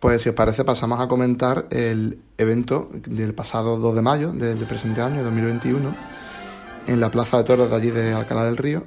Pues 0.00 0.22
si 0.22 0.28
os 0.28 0.34
parece 0.34 0.64
pasamos 0.64 0.98
a 0.98 1.06
comentar 1.06 1.66
el 1.70 2.18
evento 2.36 2.90
del 2.92 3.34
pasado 3.34 3.78
2 3.78 3.94
de 3.94 4.02
mayo 4.02 4.32
del 4.32 4.58
presente 4.58 5.00
año 5.00 5.22
2021 5.22 6.21
en 6.86 7.00
la 7.00 7.10
Plaza 7.10 7.38
de 7.38 7.44
Toros 7.44 7.70
de 7.70 7.76
allí 7.76 7.90
de 7.90 8.12
Alcalá 8.12 8.44
del 8.44 8.56
Río, 8.56 8.84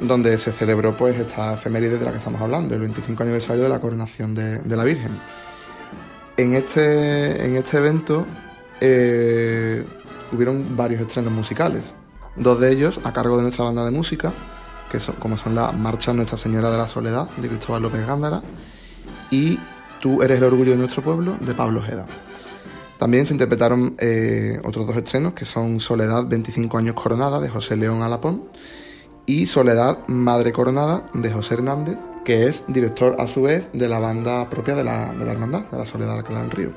donde 0.00 0.38
se 0.38 0.52
celebró 0.52 0.96
pues 0.96 1.18
esta 1.18 1.54
efeméride 1.54 1.98
de 1.98 2.04
la 2.04 2.10
que 2.10 2.18
estamos 2.18 2.40
hablando, 2.40 2.74
el 2.74 2.80
25 2.80 3.22
aniversario 3.22 3.62
de 3.62 3.68
la 3.68 3.80
coronación 3.80 4.34
de, 4.34 4.76
la 4.76 4.84
Virgen. 4.84 5.12
En 6.36 6.54
este, 6.54 7.44
en 7.46 7.56
este 7.56 7.78
evento 7.78 8.26
eh, 8.80 9.84
hubieron 10.32 10.76
varios 10.76 11.00
estrenos 11.02 11.32
musicales, 11.32 11.94
dos 12.36 12.58
de 12.60 12.72
ellos 12.72 13.00
a 13.04 13.12
cargo 13.12 13.36
de 13.36 13.42
nuestra 13.42 13.64
banda 13.64 13.84
de 13.84 13.90
música, 13.90 14.32
que 14.90 15.00
son, 15.00 15.16
como 15.16 15.36
son 15.36 15.54
la 15.54 15.72
Marcha 15.72 16.12
Nuestra 16.12 16.36
Señora 16.36 16.70
de 16.70 16.78
la 16.78 16.88
Soledad 16.88 17.28
de 17.36 17.48
Cristóbal 17.48 17.82
López 17.82 18.06
Gándara 18.06 18.42
y 19.30 19.58
Tú 20.04 20.22
eres 20.22 20.36
el 20.36 20.44
orgullo 20.44 20.72
de 20.72 20.76
nuestro 20.76 21.02
pueblo 21.02 21.38
de 21.40 21.54
Pablo 21.54 21.80
Ojeda. 21.80 22.04
También 22.98 23.26
se 23.26 23.34
interpretaron 23.34 23.96
eh, 23.98 24.60
otros 24.64 24.86
dos 24.86 24.96
estrenos 24.96 25.34
que 25.34 25.44
son 25.44 25.80
Soledad 25.80 26.26
25 26.26 26.78
años 26.78 26.94
coronada 26.94 27.40
de 27.40 27.48
José 27.48 27.76
León 27.76 28.02
Alapón 28.02 28.44
y 29.26 29.46
Soledad 29.46 30.06
Madre 30.06 30.52
Coronada 30.52 31.06
de 31.12 31.30
José 31.30 31.54
Hernández, 31.54 31.98
que 32.24 32.46
es 32.46 32.64
director 32.68 33.16
a 33.18 33.26
su 33.26 33.42
vez 33.42 33.68
de 33.72 33.88
la 33.88 33.98
banda 33.98 34.48
propia 34.48 34.74
de 34.74 34.84
la, 34.84 35.10
hermandad, 35.10 35.64
de 35.70 35.78
la 35.78 35.86
Soledad 35.86 36.18
Alcalá 36.18 36.42
del 36.42 36.50
Río. 36.50 36.72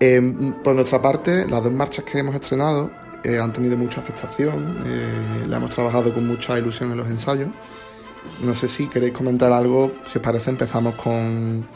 Em, 0.00 0.52
por 0.62 0.74
nuestra 0.74 1.00
parte, 1.00 1.46
las 1.46 1.62
dos 1.62 1.72
marchas 1.72 2.04
que 2.04 2.18
hemos 2.18 2.34
estrenado 2.34 2.90
eh, 3.22 3.38
han 3.38 3.52
tenido 3.52 3.76
mucha 3.76 4.00
aceptación, 4.00 4.82
eh, 4.84 5.44
la 5.46 5.58
hemos 5.58 5.70
trabajado 5.70 6.12
con 6.12 6.26
mucha 6.26 6.58
ilusión 6.58 6.90
en 6.90 6.98
los 6.98 7.08
ensayos. 7.08 7.48
No 8.42 8.54
sé 8.54 8.68
si 8.68 8.88
queréis 8.88 9.12
comentar 9.12 9.52
algo, 9.52 9.92
si 10.06 10.18
os 10.18 10.24
parece 10.24 10.50
empezamos 10.50 10.94
con, 10.96 11.66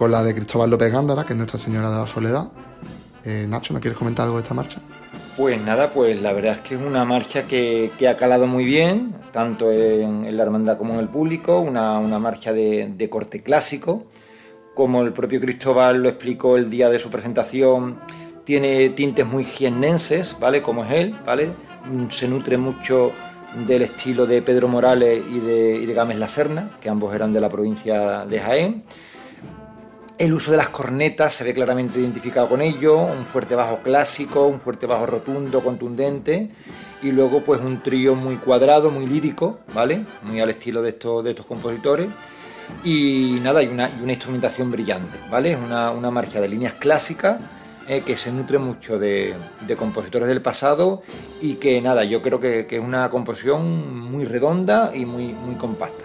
con 0.00 0.10
la 0.10 0.22
de 0.22 0.34
Cristóbal 0.34 0.70
López 0.70 0.90
Gándara, 0.90 1.24
que 1.24 1.34
es 1.34 1.36
Nuestra 1.36 1.58
Señora 1.58 1.90
de 1.90 1.98
la 1.98 2.06
Soledad. 2.06 2.48
Eh, 3.22 3.44
Nacho, 3.46 3.74
¿no 3.74 3.80
quieres 3.80 3.98
comentar 3.98 4.24
algo 4.24 4.38
de 4.38 4.44
esta 4.44 4.54
marcha? 4.54 4.80
Pues 5.36 5.60
nada, 5.60 5.90
pues 5.90 6.22
la 6.22 6.32
verdad 6.32 6.52
es 6.52 6.58
que 6.60 6.74
es 6.74 6.80
una 6.80 7.04
marcha 7.04 7.42
que, 7.42 7.92
ha 8.08 8.16
calado 8.16 8.46
muy 8.46 8.64
bien, 8.64 9.14
tanto 9.30 9.70
en, 9.70 10.34
la 10.34 10.42
hermandad 10.42 10.78
como 10.78 10.94
en 10.94 11.00
el 11.00 11.10
público, 11.10 11.60
una, 11.60 12.00
marcha 12.18 12.54
de, 12.54 13.08
corte 13.10 13.42
clásico. 13.42 14.06
Como 14.74 15.02
el 15.02 15.12
propio 15.12 15.38
Cristóbal 15.38 16.02
lo 16.02 16.08
explicó 16.08 16.56
el 16.56 16.70
día 16.70 16.88
de 16.88 16.98
su 16.98 17.10
presentación, 17.10 17.98
tiene 18.44 18.88
tintes 18.88 19.26
muy 19.26 19.44
jiennenses, 19.44 20.34
¿vale? 20.40 20.62
Como 20.62 20.82
es 20.82 20.92
él, 20.92 21.14
¿vale? 21.26 21.50
Se 22.08 22.26
nutre 22.26 22.56
mucho 22.56 23.12
del 23.66 23.82
estilo 23.82 24.24
de 24.24 24.40
Pedro 24.40 24.66
Morales 24.66 25.22
y 25.30 25.40
de, 25.40 25.74
y 25.74 25.84
de 25.84 25.92
Gámez 25.92 26.18
La 26.18 26.30
Serna, 26.30 26.70
que 26.80 26.88
ambos 26.88 27.14
eran 27.14 27.34
de 27.34 27.40
la 27.42 27.50
provincia 27.50 28.24
de 28.24 28.40
Jaén. 28.40 28.82
El 30.20 30.34
uso 30.34 30.50
de 30.50 30.58
las 30.58 30.68
cornetas 30.68 31.32
se 31.32 31.44
ve 31.44 31.54
claramente 31.54 31.98
identificado 31.98 32.46
con 32.46 32.60
ello, 32.60 32.98
un 32.98 33.24
fuerte 33.24 33.54
bajo 33.54 33.78
clásico, 33.78 34.48
un 34.48 34.60
fuerte 34.60 34.84
bajo 34.84 35.06
rotundo, 35.06 35.62
contundente, 35.62 36.50
y 37.02 37.10
luego 37.10 37.42
pues 37.42 37.58
un 37.62 37.82
trío 37.82 38.14
muy 38.14 38.36
cuadrado, 38.36 38.90
muy 38.90 39.06
lírico, 39.06 39.60
¿vale? 39.72 40.04
Muy 40.24 40.38
al 40.38 40.50
estilo 40.50 40.82
de 40.82 40.90
estos, 40.90 41.24
de 41.24 41.30
estos 41.30 41.46
compositores. 41.46 42.08
Y 42.84 43.38
nada, 43.40 43.60
hay 43.60 43.68
una, 43.68 43.88
instrumentación 44.06 44.70
brillante, 44.70 45.16
¿vale? 45.30 45.52
Es 45.52 45.58
una, 45.58 46.10
marcha 46.10 46.38
de 46.38 46.48
líneas 46.48 46.74
clásicas 46.74 47.40
eh, 47.88 48.02
que 48.04 48.18
se 48.18 48.30
nutre 48.30 48.58
mucho 48.58 48.98
de, 48.98 49.34
compositores 49.78 50.28
del 50.28 50.42
pasado 50.42 51.02
y 51.40 51.54
que 51.54 51.80
nada, 51.80 52.04
yo 52.04 52.20
creo 52.20 52.38
que, 52.38 52.66
que, 52.66 52.76
es 52.76 52.82
una 52.82 53.08
composición 53.08 54.10
muy 54.10 54.26
redonda 54.26 54.92
y 54.94 55.06
muy, 55.06 55.32
muy 55.32 55.54
compacta. 55.54 56.04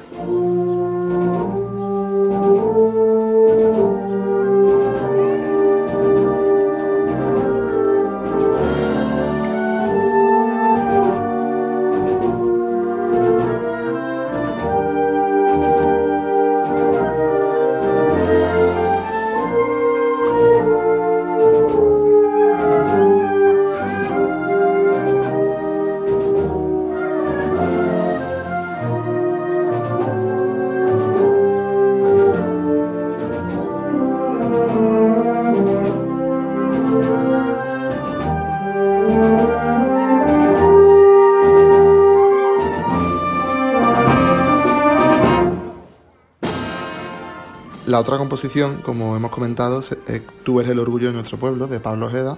La 47.95 48.01
otra 48.01 48.17
composición, 48.17 48.81
como 48.81 49.15
hemos 49.15 49.31
comentado, 49.31 49.79
es 49.79 50.21
Tú 50.43 50.59
eres 50.59 50.73
el 50.73 50.79
orgullo 50.79 51.07
de 51.07 51.13
nuestro 51.13 51.37
pueblo, 51.37 51.65
de 51.65 51.79
Pablo 51.79 52.07
Ojeda, 52.07 52.37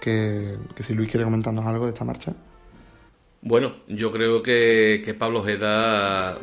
que, 0.00 0.58
si 0.80 0.94
Luis 0.94 1.08
quiere 1.08 1.22
comentarnos 1.22 1.64
algo 1.64 1.84
de 1.84 1.92
esta 1.92 2.04
marcha. 2.04 2.32
Bueno, 3.40 3.74
yo 3.86 4.10
creo 4.10 4.42
que, 4.42 5.14
Pablo 5.16 5.42
Ojeda, 5.42 6.38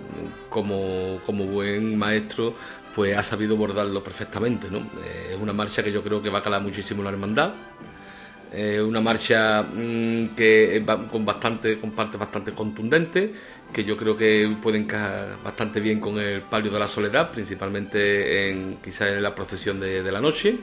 como, 0.48 1.20
como 1.26 1.44
buen 1.44 1.98
maestro, 1.98 2.54
pues 2.96 3.18
ha 3.18 3.24
sabido 3.24 3.58
bordarlo 3.58 4.02
perfectamente, 4.02 4.72
¿no? 4.72 4.78
Eh, 4.78 5.34
es 5.34 5.42
una 5.42 5.52
marcha 5.52 5.84
que 5.84 5.92
yo 5.92 6.02
creo 6.02 6.22
que 6.22 6.30
va 6.30 6.40
a 6.40 6.42
calar 6.42 6.62
muchísimo 6.62 7.04
la 7.04 7.10
hermandad. 7.10 7.54
Es 8.52 8.82
una 8.82 9.00
marcha 9.00 9.64
mm, 9.64 10.36
que 10.36 10.84
va 10.88 11.08
con 11.08 11.24
bastante, 11.24 11.78
con 11.78 11.92
partes 11.92 12.20
bastante 12.20 12.52
contundentes, 12.52 13.30
que 13.72 13.86
yo 13.86 13.96
creo 13.96 14.18
que 14.18 14.58
puede 14.62 14.78
encajar 14.78 15.42
bastante 15.42 15.80
bien 15.80 16.02
con 16.02 16.20
el 16.20 16.42
palio 16.42 16.70
de 16.70 16.80
la 16.80 16.88
soledad, 16.88 17.32
principalmente 17.32 18.50
en 18.50 18.78
quizás 18.84 19.10
en 19.10 19.24
la 19.24 19.34
procesión 19.34 19.80
de, 19.80 20.12
la 20.12 20.20
noche. 20.20 20.58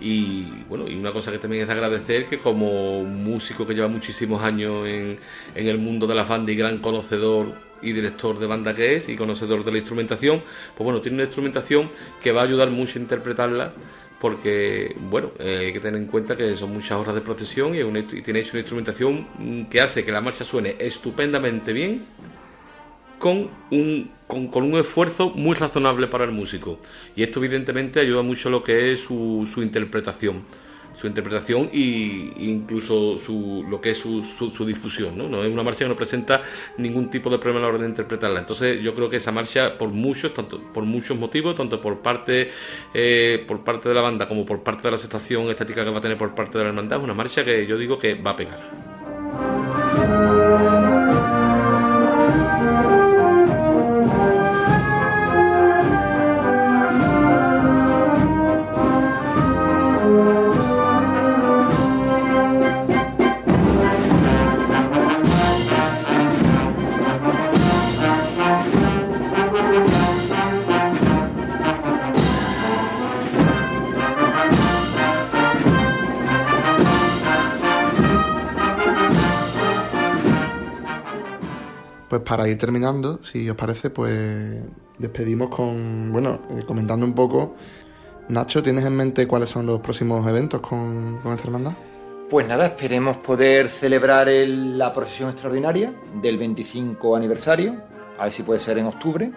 Y 0.00 0.64
bueno, 0.68 0.88
y 0.88 0.96
una 0.96 1.12
cosa 1.12 1.30
que 1.30 1.38
también 1.38 1.62
es 1.62 1.68
de 1.68 1.74
agradecer 1.74 2.26
que 2.26 2.38
como 2.38 3.04
músico 3.04 3.66
que 3.66 3.74
lleva 3.74 3.86
muchísimos 3.88 4.42
años 4.42 4.88
en, 4.88 5.18
en 5.54 5.66
el 5.68 5.78
mundo 5.78 6.06
de 6.06 6.14
la 6.14 6.24
banda 6.24 6.50
y 6.50 6.56
gran 6.56 6.78
conocedor 6.78 7.54
y 7.82 7.92
director 7.92 8.38
de 8.38 8.46
banda 8.46 8.74
que 8.74 8.96
es 8.96 9.08
y 9.08 9.16
conocedor 9.16 9.64
de 9.64 9.72
la 9.72 9.78
instrumentación, 9.78 10.42
pues 10.74 10.84
bueno, 10.84 11.00
tiene 11.00 11.16
una 11.16 11.24
instrumentación 11.24 11.90
que 12.20 12.32
va 12.32 12.40
a 12.40 12.44
ayudar 12.44 12.70
mucho 12.70 12.98
a 12.98 13.02
interpretarla 13.02 13.72
porque, 14.20 14.94
bueno, 15.10 15.32
eh, 15.38 15.64
hay 15.66 15.72
que 15.72 15.80
tener 15.80 16.00
en 16.00 16.06
cuenta 16.06 16.36
que 16.36 16.54
son 16.56 16.72
muchas 16.74 16.92
horas 16.92 17.14
de 17.14 17.22
procesión 17.22 17.74
y, 17.74 18.02
tiene 18.22 18.40
hecho 18.40 18.52
una 18.52 18.60
instrumentación 18.60 19.66
que 19.70 19.80
hace 19.80 20.04
que 20.04 20.12
la 20.12 20.20
marcha 20.20 20.44
suene 20.44 20.76
estupendamente 20.78 21.72
bien 21.72 22.04
con 23.18 23.50
un, 23.70 24.10
con, 24.26 24.62
un 24.62 24.78
esfuerzo 24.78 25.30
muy 25.30 25.54
razonable 25.54 26.06
para 26.06 26.24
el 26.24 26.32
músico. 26.32 26.78
Y 27.16 27.22
esto 27.22 27.42
evidentemente 27.42 27.98
ayuda 27.98 28.22
mucho 28.22 28.48
a 28.48 28.52
lo 28.52 28.62
que 28.62 28.92
es 28.92 29.00
su 29.00 29.46
interpretación 29.56 30.44
su 30.94 31.06
interpretación 31.06 31.70
e 31.72 32.32
incluso 32.38 33.18
su, 33.18 33.64
lo 33.68 33.80
que 33.80 33.90
es 33.90 33.98
su, 33.98 34.22
su, 34.22 34.64
difusión. 34.64 35.16
¿no? 35.16 35.28
¿no? 35.28 35.44
es 35.44 35.52
una 35.52 35.62
marcha 35.62 35.84
que 35.84 35.88
no 35.88 35.96
presenta 35.96 36.42
ningún 36.76 37.10
tipo 37.10 37.30
de 37.30 37.38
problema 37.38 37.60
a 37.60 37.62
la 37.62 37.68
hora 37.74 37.82
de 37.82 37.88
interpretarla. 37.88 38.40
Entonces 38.40 38.80
yo 38.82 38.94
creo 38.94 39.08
que 39.08 39.16
esa 39.16 39.32
marcha, 39.32 39.78
por 39.78 39.90
muchos, 39.90 40.34
tanto, 40.34 40.60
por 40.72 40.84
muchos 40.84 41.18
motivos, 41.18 41.54
tanto 41.54 41.80
por 41.80 41.98
parte, 41.98 42.50
eh, 42.94 43.44
por 43.46 43.64
parte 43.64 43.88
de 43.88 43.94
la 43.94 44.02
banda 44.02 44.28
como 44.28 44.44
por 44.44 44.62
parte 44.62 44.82
de 44.82 44.90
la 44.90 44.96
aceptación 44.96 45.48
estética 45.50 45.84
que 45.84 45.90
va 45.90 45.98
a 45.98 46.02
tener 46.02 46.18
por 46.18 46.34
parte 46.34 46.58
de 46.58 46.64
la 46.64 46.70
hermandad, 46.70 46.98
es 46.98 47.04
una 47.04 47.14
marcha 47.14 47.44
que 47.44 47.66
yo 47.66 47.78
digo 47.78 47.98
que 47.98 48.14
va 48.14 48.32
a 48.32 48.36
pegar. 48.36 48.79
Para 82.30 82.46
ir 82.46 82.56
terminando, 82.58 83.18
si 83.24 83.50
os 83.50 83.56
parece, 83.56 83.90
pues 83.90 84.62
despedimos 84.98 85.48
con, 85.48 86.12
bueno, 86.12 86.38
eh, 86.50 86.62
comentando 86.64 87.04
un 87.04 87.12
poco. 87.12 87.56
Nacho, 88.28 88.62
¿tienes 88.62 88.84
en 88.84 88.94
mente 88.94 89.26
cuáles 89.26 89.50
son 89.50 89.66
los 89.66 89.80
próximos 89.80 90.24
eventos 90.28 90.60
con, 90.60 91.18
esta 91.24 91.44
hermandad? 91.44 91.72
Pues 92.30 92.46
nada, 92.46 92.66
esperemos 92.66 93.16
poder 93.16 93.68
celebrar 93.68 94.28
la 94.28 94.92
procesión 94.92 95.30
extraordinaria 95.30 95.92
del 96.22 96.38
25 96.38 97.16
aniversario, 97.16 97.74
a 98.16 98.22
ver 98.26 98.32
si 98.32 98.44
puede 98.44 98.60
ser 98.60 98.78
en 98.78 98.86
octubre, 98.86 99.32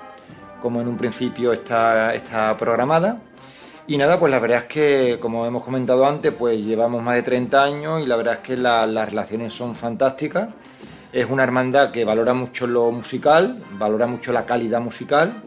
como 0.62 0.80
en 0.80 0.88
un 0.88 0.96
principio 0.96 1.52
está, 1.52 2.14
está 2.14 2.56
programada. 2.56 3.24
Y 3.88 3.98
nada, 3.98 4.20
pues 4.20 4.30
la 4.30 4.38
verdad 4.38 4.60
es 4.60 4.64
que, 4.66 5.18
como 5.20 5.48
hemos 5.48 5.64
comentado 5.64 6.06
antes, 6.06 6.32
pues 6.32 6.60
llevamos 6.60 7.02
más 7.02 7.16
de 7.16 7.24
30 7.24 7.64
años 7.64 8.04
y 8.04 8.06
la 8.06 8.18
verdad 8.18 8.36
es 8.36 8.40
que 8.42 8.56
las 8.56 9.10
relaciones 9.10 9.52
son 9.52 9.74
fantásticas 9.74 10.50
es 11.14 11.30
una 11.30 11.44
hermandad 11.44 11.92
que 11.92 12.04
valora 12.04 12.34
mucho 12.34 12.66
lo 12.66 12.92
musical, 12.92 13.62
valora 13.78 14.08
mucho 14.08 14.34
la 14.34 14.46
calidad 14.46 14.82
musical 14.82 15.44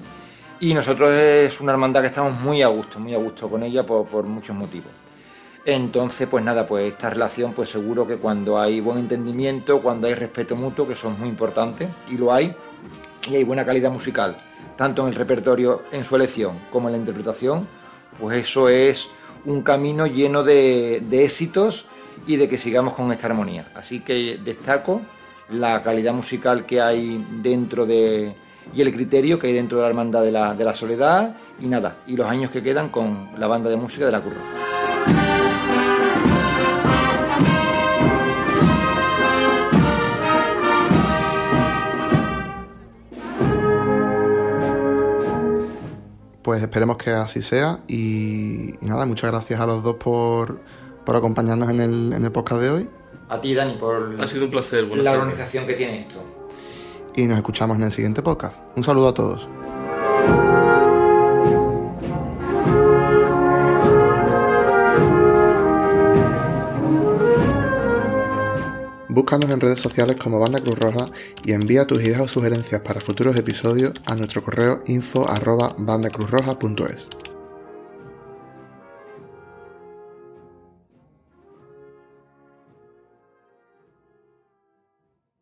y 0.61 0.73
nosotros 0.73 1.13
es 1.13 1.61
una 1.61 1.73
hermandad 1.73 2.03
que 2.03 2.07
estamos 2.07 2.41
muy 2.41 2.63
a 2.63 2.69
gusto, 2.69 3.01
muy 3.01 3.15
a 3.15 3.19
gusto 3.19 3.51
con 3.51 3.65
ella 3.65 3.85
por, 3.85 4.23
muchos 4.23 4.55
motivos. 4.55 4.91
Entonces, 5.65 6.29
pues 6.29 6.45
nada, 6.45 6.65
pues 6.69 6.93
esta 6.93 7.11
relación, 7.11 7.53
pues 7.53 7.69
seguro 7.69 8.07
que 8.07 8.17
cuando 8.17 8.61
hay 8.61 8.81
buen 8.81 8.99
entendimiento, 8.99 9.83
cuando 9.83 10.07
hay 10.07 10.15
respeto 10.15 10.55
mutuo, 10.55 10.87
que 10.87 10.95
son 10.95 11.19
muy 11.19 11.29
importantes, 11.29 11.89
y 12.09 12.17
lo 12.17 12.33
hay, 12.33 12.55
y 13.29 13.35
hay 13.35 13.43
buena 13.43 13.67
calidad 13.67 13.91
musical, 13.91 14.37
tanto 14.77 15.03
en 15.03 15.09
el 15.09 15.15
repertorio, 15.17 15.83
en 15.91 16.05
su 16.05 16.15
elección, 16.15 16.61
como 16.71 16.89
en 16.89 16.93
la 16.93 16.99
interpretación, 16.99 17.67
pues 18.21 18.45
eso 18.45 18.69
es 18.69 19.11
un 19.45 19.63
camino 19.63 20.07
lleno 20.07 20.45
de, 20.45 21.03
de 21.11 21.25
éxitos 21.25 21.87
y 22.29 22.37
de 22.37 22.49
que 22.49 22.57
sigamos 22.57 22.95
con 22.95 23.11
esta 23.11 23.27
armonía. 23.27 23.67
Así 23.75 24.01
que 24.01 24.39
destaco 24.45 25.03
la 25.51 25.83
calidad 25.83 26.13
musical 26.13 26.67
que 26.67 26.81
hay 26.81 27.25
dentro 27.43 27.87
de 27.87 28.35
y 28.75 28.83
el 28.83 28.93
criterio 28.93 29.39
que 29.39 29.47
hay 29.47 29.53
dentro 29.53 29.79
de 29.79 29.83
la 29.83 29.89
hermandad 29.89 30.23
de 30.23 30.33
la, 30.33 30.55
de 30.55 30.65
la 30.65 30.75
soledad 30.75 31.37
y 31.61 31.67
nada, 31.67 31.99
y 32.07 32.17
los 32.17 32.27
años 32.27 32.51
que 32.51 32.63
quedan 32.63 32.89
con 32.89 33.31
la 33.39 33.47
banda 33.47 33.71
de 33.71 33.77
música 33.77 34.07
de 34.07 34.13
la 34.13 34.21
Curro. 34.21 34.41
Pues 46.43 46.63
esperemos 46.63 46.97
que 46.97 47.11
así 47.11 47.43
sea 47.43 47.81
y, 47.89 48.75
nada, 48.81 49.05
muchas 49.05 49.33
gracias 49.33 49.59
a 49.59 49.67
los 49.67 49.83
dos 49.83 49.97
por, 49.97 50.61
por 51.05 51.17
acompañarnos 51.17 51.71
en 51.71 51.81
el, 51.81 52.13
en 52.13 52.25
el 52.25 52.31
podcast 52.31 52.61
de 52.61 52.71
hoy 52.71 52.89
a 53.29 53.41
ti, 53.41 53.55
Dani, 53.55 53.75
por 53.75 54.17
ha 54.21 54.27
sido 54.27 54.45
un 54.45 54.51
placer, 54.51 54.85
la 54.85 55.13
organización 55.13 55.67
que 55.67 55.75
tiene 55.75 56.01
esto. 56.01 56.23
Y 57.15 57.25
nos 57.25 57.39
escuchamos 57.39 57.77
en 57.79 57.85
el 57.85 57.93
siguiente 57.93 58.23
podcast. 58.23 58.59
Un 58.77 58.85
saludo 58.85 59.09
a 59.09 59.15
todos. 59.15 59.49
Búscanos 69.09 69.51
en 69.51 69.61
redes 69.61 69.81
sociales 69.81 70.17
como 70.23 70.39
Banda 70.39 70.61
Cruz 70.61 70.79
Roja 70.79 71.09
y 71.43 71.53
envía 71.53 71.87
tus 71.87 72.03
ideas 72.03 72.21
o 72.21 72.29
sugerencias 72.29 72.83
para 72.83 73.01
futuros 73.01 73.35
episodios 73.35 73.95
a 74.05 74.15
nuestro 74.15 74.45
correo 74.45 74.81
info 74.87 75.27
arroba 75.27 75.75
bandacruzroja.es. 75.79 77.09